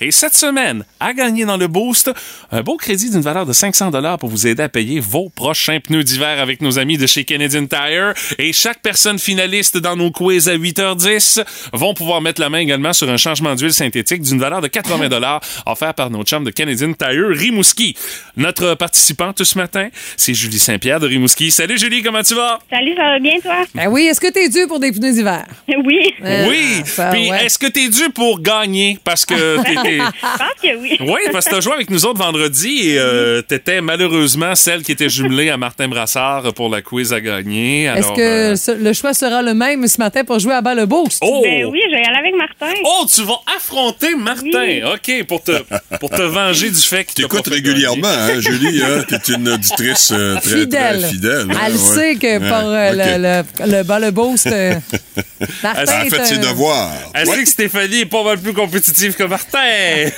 [0.00, 2.10] Et cette semaine, à gagner dans le boost,
[2.50, 5.78] un beau crédit d'une valeur de 500 dollars pour vous aider à payer vos prochains
[5.80, 8.14] pneus d'hiver avec nos amis de chez Canadian Tire.
[8.38, 12.92] Et chaque personne finaliste dans nos quiz à 8h10 vont pouvoir mettre la main également
[12.92, 16.50] sur un changement d'huile synthétique d'une valeur de 80 dollars offert par nos chums de
[16.50, 17.96] Canadian Tire Rimouski.
[18.36, 21.50] Notre participante ce matin, c'est Julie Saint-Pierre de Rimouski.
[21.50, 22.58] Salut Julie, comment tu vas?
[22.70, 23.64] Salut, ça va bien, toi?
[23.74, 25.44] Ben oui, est-ce que t'es dû pour des pneus d'hiver?
[25.84, 26.14] Oui.
[26.24, 26.82] Euh, oui.
[26.86, 27.44] ça, Puis ouais.
[27.44, 28.98] est-ce que t'es dû pour gagner?
[29.04, 29.98] Parce que t'étais...
[30.22, 30.96] Je pense que oui.
[31.00, 34.82] Oui, parce que tu as joué avec nous autres vendredi et euh, t'étais malheureusement celle
[34.82, 37.84] qui était jumelée à Martin Brassard pour la quiz à gagner.
[37.84, 40.74] Est-ce que euh, ce- le choix sera le même ce matin pour jouer à bas
[40.74, 41.18] le boost?
[41.22, 41.42] Oh!
[41.44, 42.72] Ben oui, je vais y aller avec Martin.
[42.84, 44.92] Oh, tu vas affronter Martin.
[44.94, 45.52] OK, pour te,
[46.00, 48.82] pour te venger du fait T'écoutes pas fait régulièrement, hein, Julie?
[48.82, 49.04] Hein?
[49.08, 51.00] T'es une auditrice euh, très, Fidèle.
[51.00, 51.46] très fidèle.
[51.50, 51.78] hein, Elle ouais.
[51.78, 54.74] sait que Ouais, pour euh, le, le, le bas le boost, euh,
[55.62, 56.90] Martin Elle a fait ses devoirs.
[57.14, 59.58] Elle sait que Stéphanie est pas mal plus compétitive que Martin.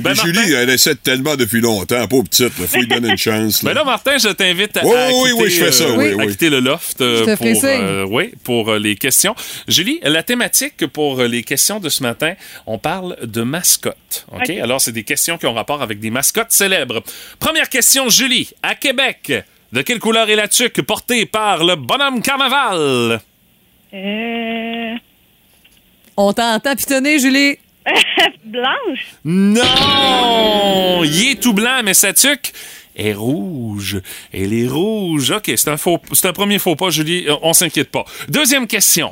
[0.00, 2.52] Ben, Martin, Julie, elle essaie tellement depuis longtemps, pauvre petite.
[2.58, 3.64] Il faut lui donner une chance.
[3.64, 5.96] ben là, Martin, je t'invite à, Oui, à oui, quitter, oui, je fais ça, euh,
[5.96, 6.28] oui, à oui.
[6.28, 9.34] quitter le loft euh, ferai pour, euh, oui, pour euh, les questions.
[9.68, 12.34] Julie, la thématique pour euh, les questions de ce matin,
[12.66, 14.26] on parle de mascottes.
[14.32, 14.40] OK?
[14.42, 14.50] OK.
[14.50, 17.02] Alors, c'est des questions qui ont rapport avec des mascottes célèbres.
[17.38, 18.50] Première question, Julie.
[18.62, 19.32] À Québec,
[19.72, 23.20] de quelle couleur est la tuque portée par le bonhomme carnaval?
[23.94, 24.96] Euh...
[26.22, 27.56] On t'entend pitonner, Julie.
[28.44, 29.14] Blanche?
[29.24, 31.02] Non!
[31.02, 32.52] Il est tout blanc, mais sa tuque
[32.94, 34.02] est rouge.
[34.30, 35.30] Elle est rouge.
[35.30, 37.26] OK, c'est un, faux, c'est un premier faux pas, Julie.
[37.26, 38.04] Euh, On s'inquiète pas.
[38.28, 39.10] Deuxième question.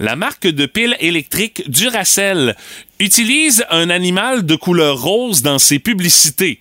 [0.00, 2.56] La marque de pile électrique Duracell
[2.98, 6.58] utilise un animal de couleur rose dans ses publicités.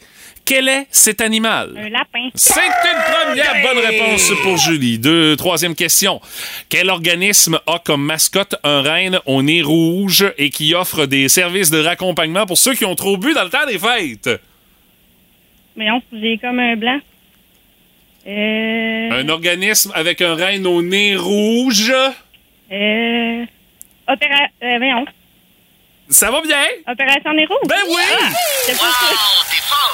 [0.47, 1.73] Quel est cet animal?
[1.77, 2.29] Un lapin.
[2.33, 4.97] C'est une première bonne réponse pour Julie.
[4.97, 6.21] Deux, troisième question.
[6.69, 11.69] Quel organisme a comme mascotte un renne au nez rouge et qui offre des services
[11.69, 14.29] de raccompagnement pour ceux qui ont trop bu dans le temps des fêtes?
[15.75, 16.99] Mais non, j'ai comme un blanc.
[18.25, 19.11] Euh...
[19.11, 21.91] Un organisme avec un renne au nez rouge?
[22.71, 23.45] Euh...
[24.07, 24.47] Opéra...
[24.63, 25.05] Euh, voyons.
[26.09, 26.63] Ça va bien?
[26.87, 27.67] Opération Nez Rouge.
[27.67, 27.95] Ben oui!
[28.63, 28.85] C'est ça.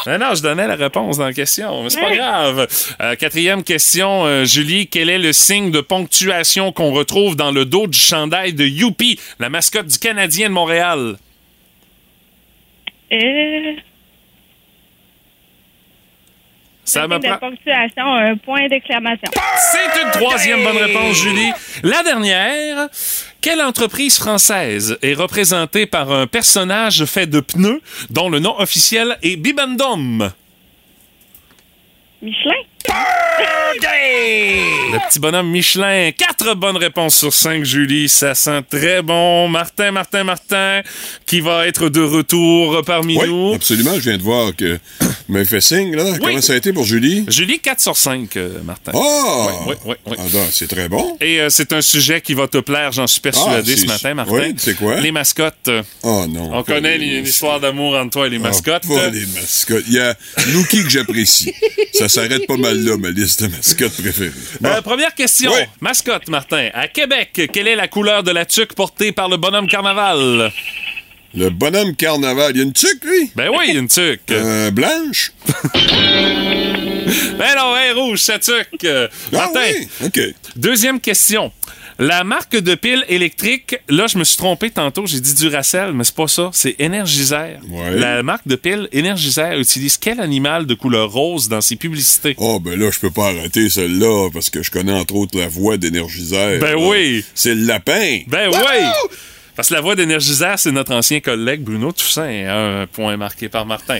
[0.05, 2.17] Ben non, je donnais la réponse dans la question, mais c'est pas Ouais.
[2.17, 2.67] grave.
[3.01, 4.87] Euh, quatrième question, euh, Julie.
[4.87, 9.19] Quel est le signe de ponctuation qu'on retrouve dans le dos du chandail de Youpi,
[9.39, 11.15] la mascotte du Canadien de Montréal?
[13.11, 13.73] Euh...
[16.85, 17.35] Ça me signe prend...
[17.35, 19.31] de ponctuation, un point d'exclamation.
[19.71, 21.51] C'est une troisième bonne réponse, Julie.
[21.81, 22.89] La dernière.
[23.43, 29.17] Quelle entreprise française est représentée par un personnage fait de pneus dont le nom officiel
[29.21, 30.31] est Bibendum?
[32.21, 32.53] Michelin?
[33.75, 36.11] Le petit bonhomme Michelin.
[36.15, 38.07] Quatre bonnes réponses sur cinq, Julie.
[38.07, 39.47] Ça sent très bon.
[39.47, 40.81] Martin, Martin, Martin,
[41.25, 43.53] qui va être de retour parmi Oui, nous.
[43.55, 43.95] absolument.
[43.95, 44.77] Je viens de voir que
[45.29, 46.17] m'as fait signe, là.
[46.21, 47.25] Comment ça a été pour Julie?
[47.27, 48.91] Julie, 4 sur 5, euh, Martin.
[48.93, 49.49] Oh!
[49.67, 50.29] Oui, oui, oui, oui.
[50.35, 51.17] Ah, c'est très bon.
[51.19, 54.13] Et euh, c'est un sujet qui va te plaire, j'en suis persuadé Ah, ce matin,
[54.13, 54.31] Martin.
[54.33, 54.99] oui, c'est quoi?
[54.99, 55.69] Les mascottes.
[56.03, 56.51] Oh non.
[56.53, 58.87] On connaît l'histoire d'amour entre toi et les mascottes.
[58.87, 59.83] Pas les mascottes.
[59.87, 60.15] Il y a
[60.53, 61.51] Nookie que j'apprécie.
[61.93, 64.31] ça s'arrête pas mal là, ma liste de mascottes préférées.
[64.61, 64.69] Bon.
[64.69, 65.51] Euh, première question.
[65.53, 65.61] Oui.
[65.81, 66.69] Mascotte, Martin.
[66.73, 70.51] À Québec, quelle est la couleur de la tuque portée par le bonhomme carnaval?
[71.35, 73.31] Le bonhomme carnaval, il y a une tuque, lui?
[73.35, 74.21] Ben oui, il y a une tuque.
[74.31, 75.31] Euh, blanche?
[77.37, 78.85] Ben non, elle est rouge, sa tuque.
[78.85, 79.59] Ah Martin.
[79.65, 80.19] oui, OK.
[80.55, 81.51] Deuxième question.
[82.05, 86.03] La marque de pile électrique, là, je me suis trompé tantôt, j'ai dit Duracell, mais
[86.03, 87.61] c'est pas ça, c'est Energizer.
[87.69, 87.97] Ouais.
[87.97, 92.35] La marque de pile Energizer utilise quel animal de couleur rose dans ses publicités?
[92.39, 95.47] Oh, ben là, je peux pas arrêter celle-là, parce que je connais entre autres la
[95.47, 96.59] voix d'Énergiseur.
[96.59, 96.89] Ben là.
[96.89, 97.23] oui.
[97.35, 98.19] C'est le lapin.
[98.27, 99.09] Ben oui!
[99.55, 102.23] Parce que la voix d'Énergiseur, c'est notre ancien collègue Bruno Toussaint.
[102.83, 103.99] Un point marqué par Martin.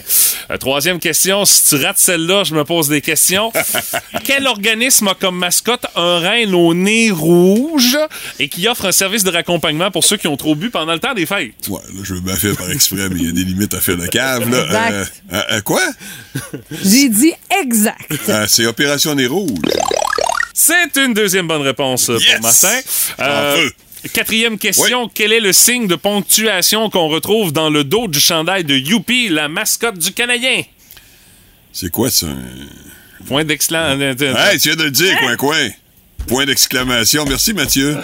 [0.50, 1.44] Euh, troisième question.
[1.44, 3.52] Si tu rates celle-là, je me pose des questions.
[4.24, 7.96] Quel organisme a comme mascotte un reine au nez rouge
[8.38, 10.98] et qui offre un service de raccompagnement pour ceux qui ont trop bu pendant le
[10.98, 11.68] temps des fêtes?
[11.68, 13.80] Ouais, là, je veux bien faire par exprès, mais il y a des limites à
[13.80, 14.64] faire de cave, là.
[14.64, 14.92] Exact.
[14.92, 15.82] Euh, euh, euh, quoi?
[16.84, 17.32] J'ai dit
[17.62, 18.10] exact.
[18.28, 19.50] Euh, c'est Opération Nez Rouge.
[20.52, 22.24] C'est une deuxième bonne réponse Yes!
[22.34, 22.78] pour Martin.
[23.18, 23.72] En feu.
[24.12, 25.10] Quatrième question.
[25.12, 29.28] Quel est le signe de ponctuation qu'on retrouve dans le dos du chandail de Youpi,
[29.28, 30.62] la mascotte du Canadien?
[31.72, 32.28] C'est quoi ça?
[33.26, 34.36] Point d'exclamation.
[34.36, 35.68] Hey, tu viens de le dire, coin coin.
[36.26, 37.24] Point d'exclamation.
[37.26, 37.96] Merci, Mathieu.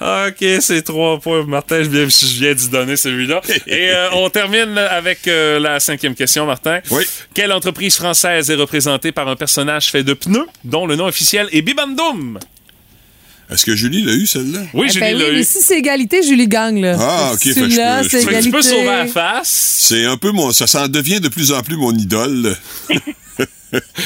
[0.00, 1.44] Ah, OK, c'est trois points.
[1.44, 3.40] Martin, je viens, je viens d'y donner celui-là.
[3.66, 6.80] Et euh, on termine avec euh, la cinquième question, Martin.
[6.90, 7.04] Oui.
[7.34, 11.48] Quelle entreprise française est représentée par un personnage fait de pneus dont le nom officiel
[11.52, 12.38] est Bibandoum?
[13.52, 14.60] Est-ce que Julie l'a eu, celle-là?
[14.74, 15.44] Oui, eh Julie ben oui, l'a mais eu.
[15.44, 16.96] si c'est égalité, Julie gagne, là.
[17.00, 19.76] Ah, ok, Si fait que je peux- c'est je peux- sauver la face.
[19.80, 20.52] C'est un peu mon.
[20.52, 22.56] Ça s'en devient de plus en plus mon idole.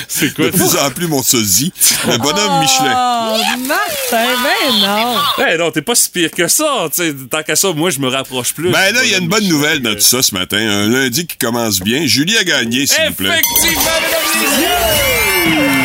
[0.08, 0.44] C'est quoi?
[0.46, 1.72] De plus en plus mon sosie.
[2.06, 2.94] Le bonhomme Michelin.
[2.94, 5.14] Oh, Martin, ben non.
[5.38, 6.86] Ben non, t'es pas si pire que ça.
[6.94, 7.14] tu sais.
[7.30, 8.70] tant qu'à ça, moi, je me rapproche plus.
[8.70, 10.58] Ben là, il y a une bonne nouvelle dans tout ça ce matin.
[10.58, 12.04] Un lundi qui commence bien.
[12.06, 13.30] Julie a gagné, s'il vous plaît.
[13.30, 15.83] Effectivement, mesdames et messieurs!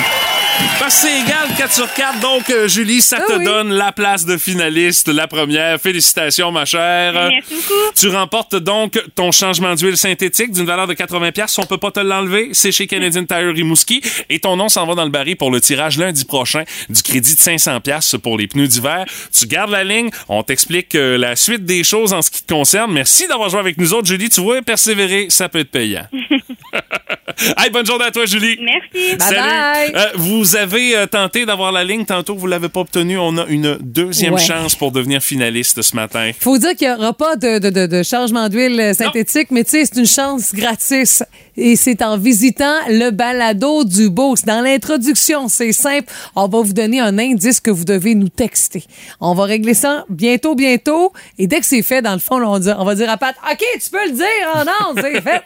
[0.80, 3.43] Parce que c'est égal 4 sur 4, donc euh, Julie, ça Ah te oui.
[3.43, 5.80] donne la place de finaliste, la première.
[5.80, 7.13] Félicitations, ma chère.
[7.13, 7.73] Merci beaucoup.
[7.95, 11.57] Tu remportes donc ton changement d'huile synthétique d'une valeur de 80 pièces.
[11.59, 12.49] On peut pas te l'enlever.
[12.53, 14.01] C'est chez Canadian Tire Rimouski.
[14.30, 17.36] Et ton nom s'en va dans le baril pour le tirage lundi prochain du crédit
[17.36, 19.05] de 500 pièces pour les pneus d'hiver.
[19.38, 20.09] Tu gardes la ligne.
[20.30, 22.91] On t'explique euh, la suite des choses en ce qui te concerne.
[22.93, 24.30] Merci d'avoir joué avec nous autres, Julie.
[24.30, 26.05] Tu vois, persévérer, ça peut être payant.
[27.57, 28.57] hey, bonne journée à toi, Julie.
[28.61, 29.15] Merci.
[29.17, 29.39] Bye Salut.
[29.39, 29.91] bye.
[29.95, 33.17] Euh, vous avez euh, tenté d'avoir la ligne tantôt, vous l'avez pas obtenue.
[33.17, 34.39] On a une deuxième Ouais.
[34.41, 36.31] chance pour devenir finaliste ce matin.
[36.39, 39.63] Faut dire qu'il n'y aura pas de, de- de- de changement d'huile euh, synthétique, mais
[39.63, 41.23] tu sais, c'est une chance gratis.
[41.57, 44.45] Et c'est en visitant le balado du Beauce.
[44.45, 46.07] Dans l'introduction, c'est simple.
[46.35, 48.83] On va vous donner un indice que vous devez nous texter.
[49.19, 51.11] On va régler ça bientôt, bientôt.
[51.37, 53.63] Et dès que c'est fait, dans le fond, là, on, va dire à Pat, OK,
[53.73, 54.25] tu peux le dire
[54.55, 54.61] en
[54.91, 55.41] ondes, c'est fait.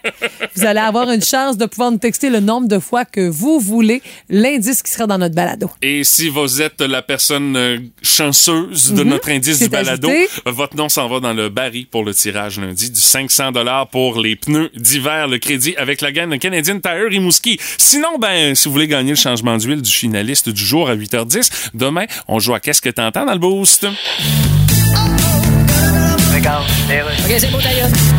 [0.56, 3.60] Vous allez avoir une chance de pouvoir nous texter le nombre de fois que vous
[3.60, 5.70] voulez l'indice qui sera dans notre balado.
[5.82, 9.10] Et si vous êtes la personne euh, chanceuse de Mhm.
[9.10, 10.28] notre indice du balado, ajouté.
[10.46, 14.20] votre nom s'en va dans le baril pour le tirage lundi du 500 dollars pour
[14.20, 17.60] les pneus d'hiver, le crédit avec la gamme de Canadian Tire Rimouski.
[17.78, 21.70] Sinon, ben, si vous voulez gagner le changement d'huile du finaliste du jour à 8h10,
[21.74, 23.86] demain, on joue à Qu'est-ce que t'entends dans le boost?
[27.02, 27.58] OK, c'est beau.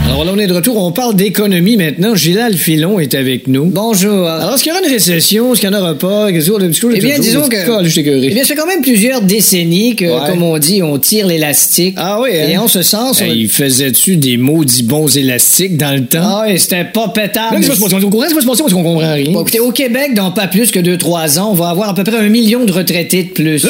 [0.09, 0.77] Alors là, on est de retour.
[0.83, 2.16] On parle d'économie maintenant.
[2.16, 3.66] Gilal Filon est avec nous.
[3.66, 4.27] Bonjour.
[4.27, 5.53] Alors, est-ce qu'il y aura une récession?
[5.53, 6.33] Est-ce qu'il n'y en aura pas?
[6.33, 8.27] Qu'est-ce que tu Eh bien, disons que- je t'écœurais.
[8.31, 10.29] Eh bien, ça fait quand même plusieurs décennies que, Ouais.
[10.31, 11.95] comme on dit, on tire l'élastique.
[11.99, 12.49] Ah oui, hein?
[12.51, 13.27] Et en ce sens, on...
[13.27, 16.18] Il faisait-tu des maudits bons élastiques dans le temps?
[16.22, 17.55] Ah oui, c'était pas pétable.
[17.55, 17.95] Là, qu'est-ce qui va se passer?
[17.95, 18.22] On est au courant?
[18.25, 18.62] Qu'est-ce qui va se passer?
[18.64, 19.31] Parce qu'on comprend rien.
[19.31, 22.03] Bon, écoutez, au Québec, dans pas plus que 2-3 ans, on va avoir à peu
[22.03, 23.66] près un million de retraités de plus.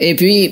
[0.00, 0.50] Et puis, et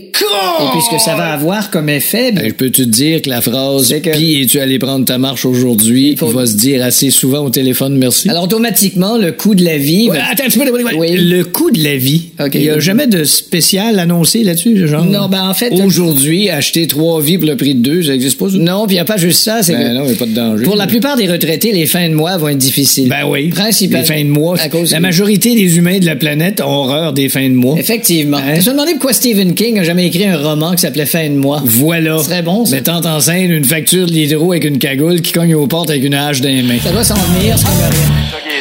[0.72, 3.40] puis ce que ça va avoir comme effet, ben, je peux te dire que la
[3.40, 6.16] phrase C'est que- Puis es-tu allé prendre ta marche aujourd'hui?
[6.16, 8.28] Faut- va se dire assez souvent au téléphone merci.
[8.28, 10.08] alors automatiquement, le coût de la vie...
[10.08, 10.64] Ouais, va- attends, tu peux
[10.96, 11.08] Oui.
[11.16, 12.30] Le coût de la vie.
[12.52, 15.04] Il n'y a jamais de spécial annoncé là-dessus, genre?
[15.04, 15.72] Non, ben en fait...
[15.72, 18.56] Aujourd'hui, acheter trois vies pour le prix de deux, ça n'existe pas, ça?
[18.58, 19.94] Non, puis il n'y a pas juste ça, c'est Ben que...
[19.94, 20.64] non, il n'y a pas de danger.
[20.64, 23.08] Pour la plupart des retraités, les fins de mois vont être difficiles.
[23.08, 23.48] Ben oui.
[23.48, 24.06] Principalement.
[24.08, 24.60] Les fins de mois.
[24.60, 27.78] À cause la majorité des humains de la planète ont horreur des fins de mois.
[27.78, 28.38] Effectivement.
[28.38, 28.60] Hein?
[28.60, 31.34] Je me demandais pourquoi Stephen King a jamais écrit un roman qui s'appelait Fin de
[31.34, 31.62] mois.
[31.64, 32.18] Voilà.
[32.18, 32.76] Ce serait bon, ça.
[32.76, 36.04] Mettant en scène une facture de l'hydro avec une cagoule qui cogne aux portes avec
[36.04, 36.78] une hache dans les mains.
[36.82, 38.51] Ça doit s'en venir, rien.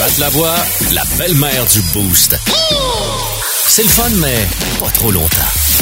[0.00, 0.54] Pat Lavoie,
[0.94, 2.34] la belle-mère du Boost.
[3.68, 4.46] C'est le fun, mais
[4.80, 5.36] pas trop longtemps.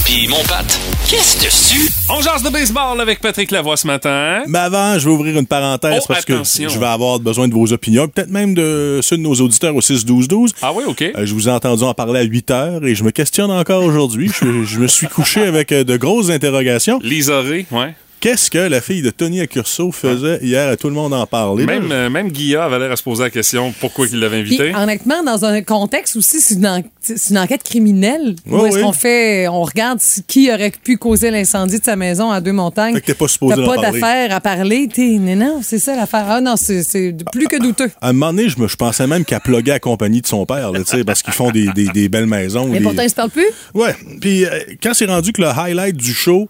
[0.05, 0.67] Puis mon Pat,
[1.09, 1.89] qu'est-ce dessus?
[2.11, 4.43] On jase de baseball avec Patrick Lavoie ce matin.
[4.49, 6.67] Mais avant, je vais ouvrir une parenthèse Oh, parce attention.
[6.67, 9.77] que je vais avoir besoin de vos opinions, peut-être même de ceux de nos auditeurs
[9.77, 10.51] au 6-12-12.
[10.63, 11.03] Ah oui, OK.
[11.03, 13.85] Euh, je vous ai entendu en parler à 8 heures et je me questionne encore
[13.85, 14.33] aujourd'hui.
[14.43, 16.99] Je, je me suis couché avec euh, de grosses interrogations.
[17.05, 17.95] Lisa Ray, ouais.
[18.21, 20.77] Qu'est-ce que la fille de Tony Accurso faisait hier?
[20.77, 21.65] Tout le monde en parlait.
[21.67, 24.61] Même, euh, même Guilla avait l'air à se poser la question pourquoi il l'avait Puis,
[24.61, 24.75] invité.
[24.75, 28.35] honnêtement, dans un contexte aussi, c'est une, en- c'est une enquête criminelle.
[28.51, 28.83] Où est-ce oui.
[28.83, 32.51] qu'on fait, on regarde si- qui aurait pu causer l'incendie de sa maison à deux
[32.53, 32.95] montagnes.
[32.95, 34.89] Fait que t'es pas supposé T'as pas d'affaire à parler.
[34.93, 36.27] T'es, non, non, c'est ça l'affaire.
[36.29, 37.91] Ah non, c'est, plus que douteux.
[38.01, 40.45] À un moment donné, je, me, je pensais même qu'elle pluguait la compagnie de son
[40.45, 42.67] père, là, tu sais, parce qu'ils font des, des- des belles maisons.
[42.67, 43.47] Mais pourtant, ils se parlent plus.
[43.75, 43.95] Ouais.
[44.21, 44.51] Puis euh,
[44.83, 46.49] quand c'est rendu que le highlight du show,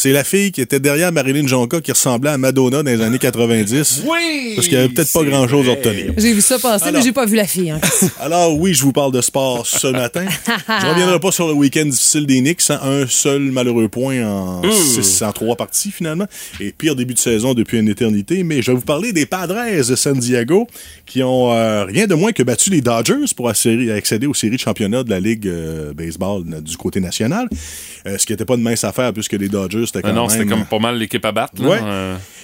[0.00, 3.18] c'est la fille qui était derrière Marilyn Jonka qui ressemblait à Madonna dans les années
[3.18, 4.02] 90.
[4.06, 4.52] Oui!
[4.54, 6.12] Parce qu'il n'y avait peut-être pas grand-chose à obtenir.
[6.16, 7.00] J'ai vu ça passer, Alors.
[7.00, 7.70] mais j'ai pas vu la fille.
[7.70, 7.80] hein.
[8.20, 10.24] Alors oui, je vous parle de sport ce matin.
[10.46, 14.62] je reviendrai pas sur le week-end difficile des Knicks sans un seul malheureux point en,
[14.64, 14.70] Ouh.
[14.72, 16.26] six- en trois parties finalement.
[16.60, 18.44] Et pire début de saison depuis une éternité.
[18.44, 19.56] Mais je vais vous parler des Padres
[19.88, 20.68] de San Diego
[21.06, 24.60] qui ont euh, rien de moins que battu les Dodgers pour accéder, aux séries de
[24.60, 27.48] championnat de la Ligue euh, baseball du côté national.
[28.06, 30.26] Euh, ce qui n'était pas de mince affaire puisque les Dodgers c'était quand Ah non,
[30.28, 30.30] même...
[30.30, 31.60] c'était comme pas mal l'équipe à battre.
[31.62, 31.68] là.
[31.68, 31.78] Ouais.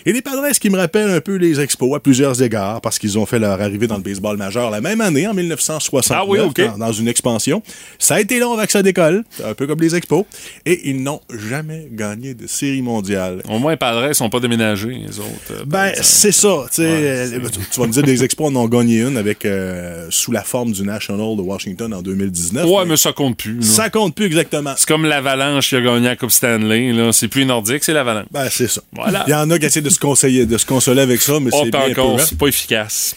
[0.07, 3.19] Et les Padres qui me rappellent un peu les Expos à plusieurs égards parce qu'ils
[3.19, 6.39] ont fait leur arrivée dans le baseball majeur la même année, en 1969, Ah oui,
[6.57, 7.63] dans, dans une expansion.
[7.99, 10.25] Ça a été long avec ça décolle, un peu comme les Expos.
[10.67, 13.43] Et ils n'ont jamais gagné de série mondiale.
[13.49, 15.29] au moins, les Padres sont pas déménagés, les autres.
[15.53, 16.67] euh, Ben, c'est ça.
[16.75, 20.07] tu euh, tu, tu vas me dire, les Expos en ont gagné une avec euh,
[20.11, 22.67] sous la forme du National de Washington en 2019.
[22.67, 23.57] Ouais, mais ça compte plus.
[23.61, 23.63] là.
[23.67, 24.75] ça compte plus exactement.
[24.77, 26.93] C'est comme l'Avalanche qui a gagné la Coupe Stanley.
[26.93, 27.13] Là.
[27.13, 28.27] C'est plus les Nordiques, c'est l'Avalanche.
[28.31, 28.83] Ben, c'est ça.
[28.93, 29.25] Voilà.
[29.27, 31.51] Il y en a qui essaient de se conseiller, de se consoler avec ça, mais
[31.51, 32.27] c'est pas bien encore, peu, hein.
[32.29, 33.17] c'est pas efficace.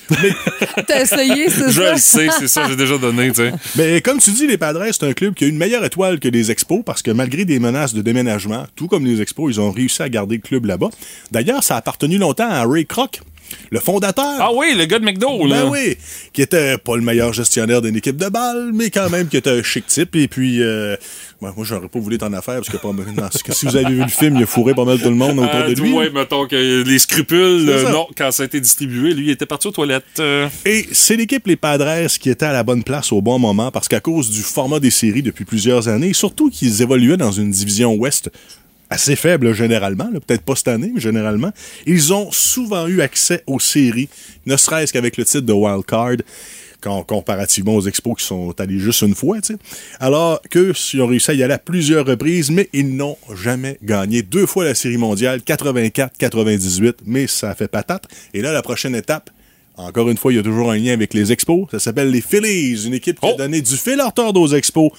[0.88, 1.92] T'as essayé, c'est Je ça?
[1.92, 3.52] le sais, c'est ça, j'ai déjà donné, tu sais.
[3.76, 6.28] Mais comme tu dis, les Padres, c'est un club qui a une meilleure étoile que
[6.30, 9.72] les Expos parce que malgré des menaces de déménagement, tout comme les Expos, ils ont
[9.72, 10.90] réussi à garder le club là-bas.
[11.32, 13.20] D'ailleurs, ça a appartenu longtemps à Ray Kroc,
[13.72, 14.38] le fondateur.
[14.40, 15.64] Ah oui, le gars de McDo, là.
[15.64, 15.98] Ben oui,
[16.34, 19.50] qui était pas le meilleur gestionnaire d'une équipe de balle, mais quand même qui était
[19.50, 20.16] un chic type.
[20.16, 20.96] Et puis, euh,
[21.42, 23.94] moi, j'aurais pas voulu t'en affaire parce que, pas, non, parce que si vous avez
[23.94, 25.92] vu le film, il a fourré pas mal tout le monde autour Euh, de lui.
[25.94, 29.46] ouais, mettons que les scrupules, euh, non, quand ça a été distribué, lui, il était
[29.46, 30.22] parti aux toilettes.
[30.66, 33.88] Et c'est l'équipe Les Padres qui était à la bonne place au bon moment parce
[33.88, 37.94] qu'à cause du format des séries depuis plusieurs années, surtout qu'ils évoluaient dans une division
[37.96, 38.30] ouest
[38.90, 41.52] assez faible généralement, peut-être pas cette année, mais généralement,
[41.86, 44.08] ils ont souvent eu accès aux séries,
[44.46, 46.18] ne serait-ce qu'avec le titre de wild card.
[46.80, 49.38] quand- comparativement aux expos qui sont allés juste une fois.
[50.00, 53.80] Alors qu'eux, ils ont réussi à y aller à plusieurs reprises, mais ils n'ont jamais
[53.82, 54.22] gagné.
[54.22, 58.06] Deux fois la série mondiale, 84-98, mais ça fait patate.
[58.34, 59.30] Et là, la prochaine étape,
[59.76, 61.68] encore une fois, il y a toujours un lien avec les expos.
[61.72, 64.92] Ça s'appelle les Phillies, une équipe qui a donné du fil à retordre aux expos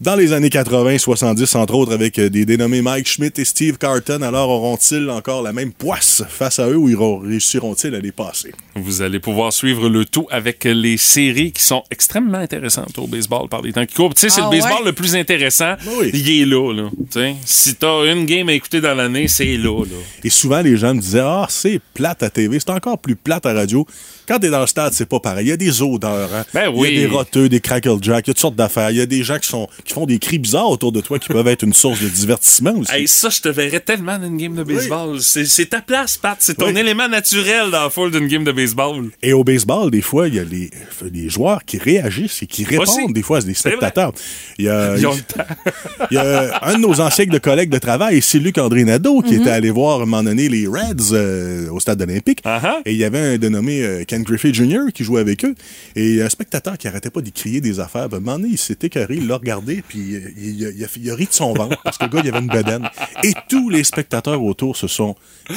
[0.00, 4.22] dans les années 80-70, entre autres, avec euh, des dénommés Mike Schmidt et Steve Carton.
[4.22, 8.52] Alors auront-ils encore la même poisse face à eux ou iront- réussiront-ils à les passer?
[8.76, 13.48] Vous allez pouvoir suivre le tout avec les séries qui sont extrêmement intéressantes au baseball
[13.48, 14.14] par les temps qui courent.
[14.14, 14.84] Tu sais, c'est Ah le baseball ouais?
[14.86, 15.74] le plus intéressant.
[15.98, 16.10] Oui.
[16.14, 16.88] Il est là, là.
[16.90, 19.96] Tu sais, si t'as une game à écouter dans l'année, c'est là, là.
[20.24, 23.44] Et souvent, les gens me disaient Ah, c'est plate à TV, c'est encore plus plate
[23.46, 23.86] à radio.
[24.30, 25.46] Quand t'es dans le stade, c'est pas pareil.
[25.46, 26.44] Il y a des odeurs, hein.
[26.54, 28.92] Ben Il y a des roteux, des crackle jacks, il y a toutes sortes d'affaires.
[28.92, 31.18] Il y a des gens qui, sont, qui font des cris bizarres autour de toi
[31.18, 32.92] qui peuvent être une source de divertissement aussi.
[32.94, 35.20] Hey, ça, je te verrais tellement dans une game de baseball.
[35.20, 36.36] C'est- C'est ta place, Pat.
[36.38, 36.78] C'est ton Oui.
[36.78, 39.06] élément naturel dans la foule d'une game de baseball.
[39.20, 40.70] Et au baseball, des fois, il y a les,
[41.12, 43.12] les joueurs qui réagissent et qui répondent Aussi.
[43.12, 44.12] des fois à des spectateurs.
[44.58, 45.44] Il y a, Ils ont le temps.
[46.12, 49.22] il y a un de nos anciens de collègues de travail, c'est Luc André Nadeau,
[49.22, 52.42] qui était allé voir à un moment donné les Reds euh, au stade olympique.
[52.44, 52.82] Uh-huh.
[52.86, 54.92] Et il y avait un dénommé euh, Ken Griffey Jr.
[54.94, 55.54] qui jouait avec eux.
[55.96, 58.08] Et un spectateur qui arrêtait pas d'y crier des affaires.
[58.08, 60.84] Ben, à un moment donné, il s'est écœuré, il l'a regardé, puis euh, il, il
[60.84, 62.88] a, il a ri de son ventre parce que le gars, il avait une bedaine.
[63.24, 65.14] Et tous les spectateurs autour se sont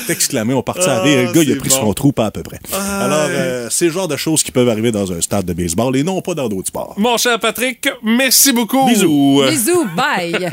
[0.09, 1.28] exclamés, ont parti à rire.
[1.28, 1.76] Le gars, il a pris bon.
[1.76, 2.59] son trou pas à peu près.
[2.74, 5.95] Alors, euh, c'est le genre de choses qui peuvent arriver dans un stade de baseball
[5.95, 6.95] et non pas dans d'autres sports.
[6.97, 8.86] Mon cher Patrick, merci beaucoup.
[8.88, 9.43] Bisous.
[9.49, 10.49] Bisous, bye.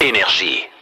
[0.00, 0.73] Énergie.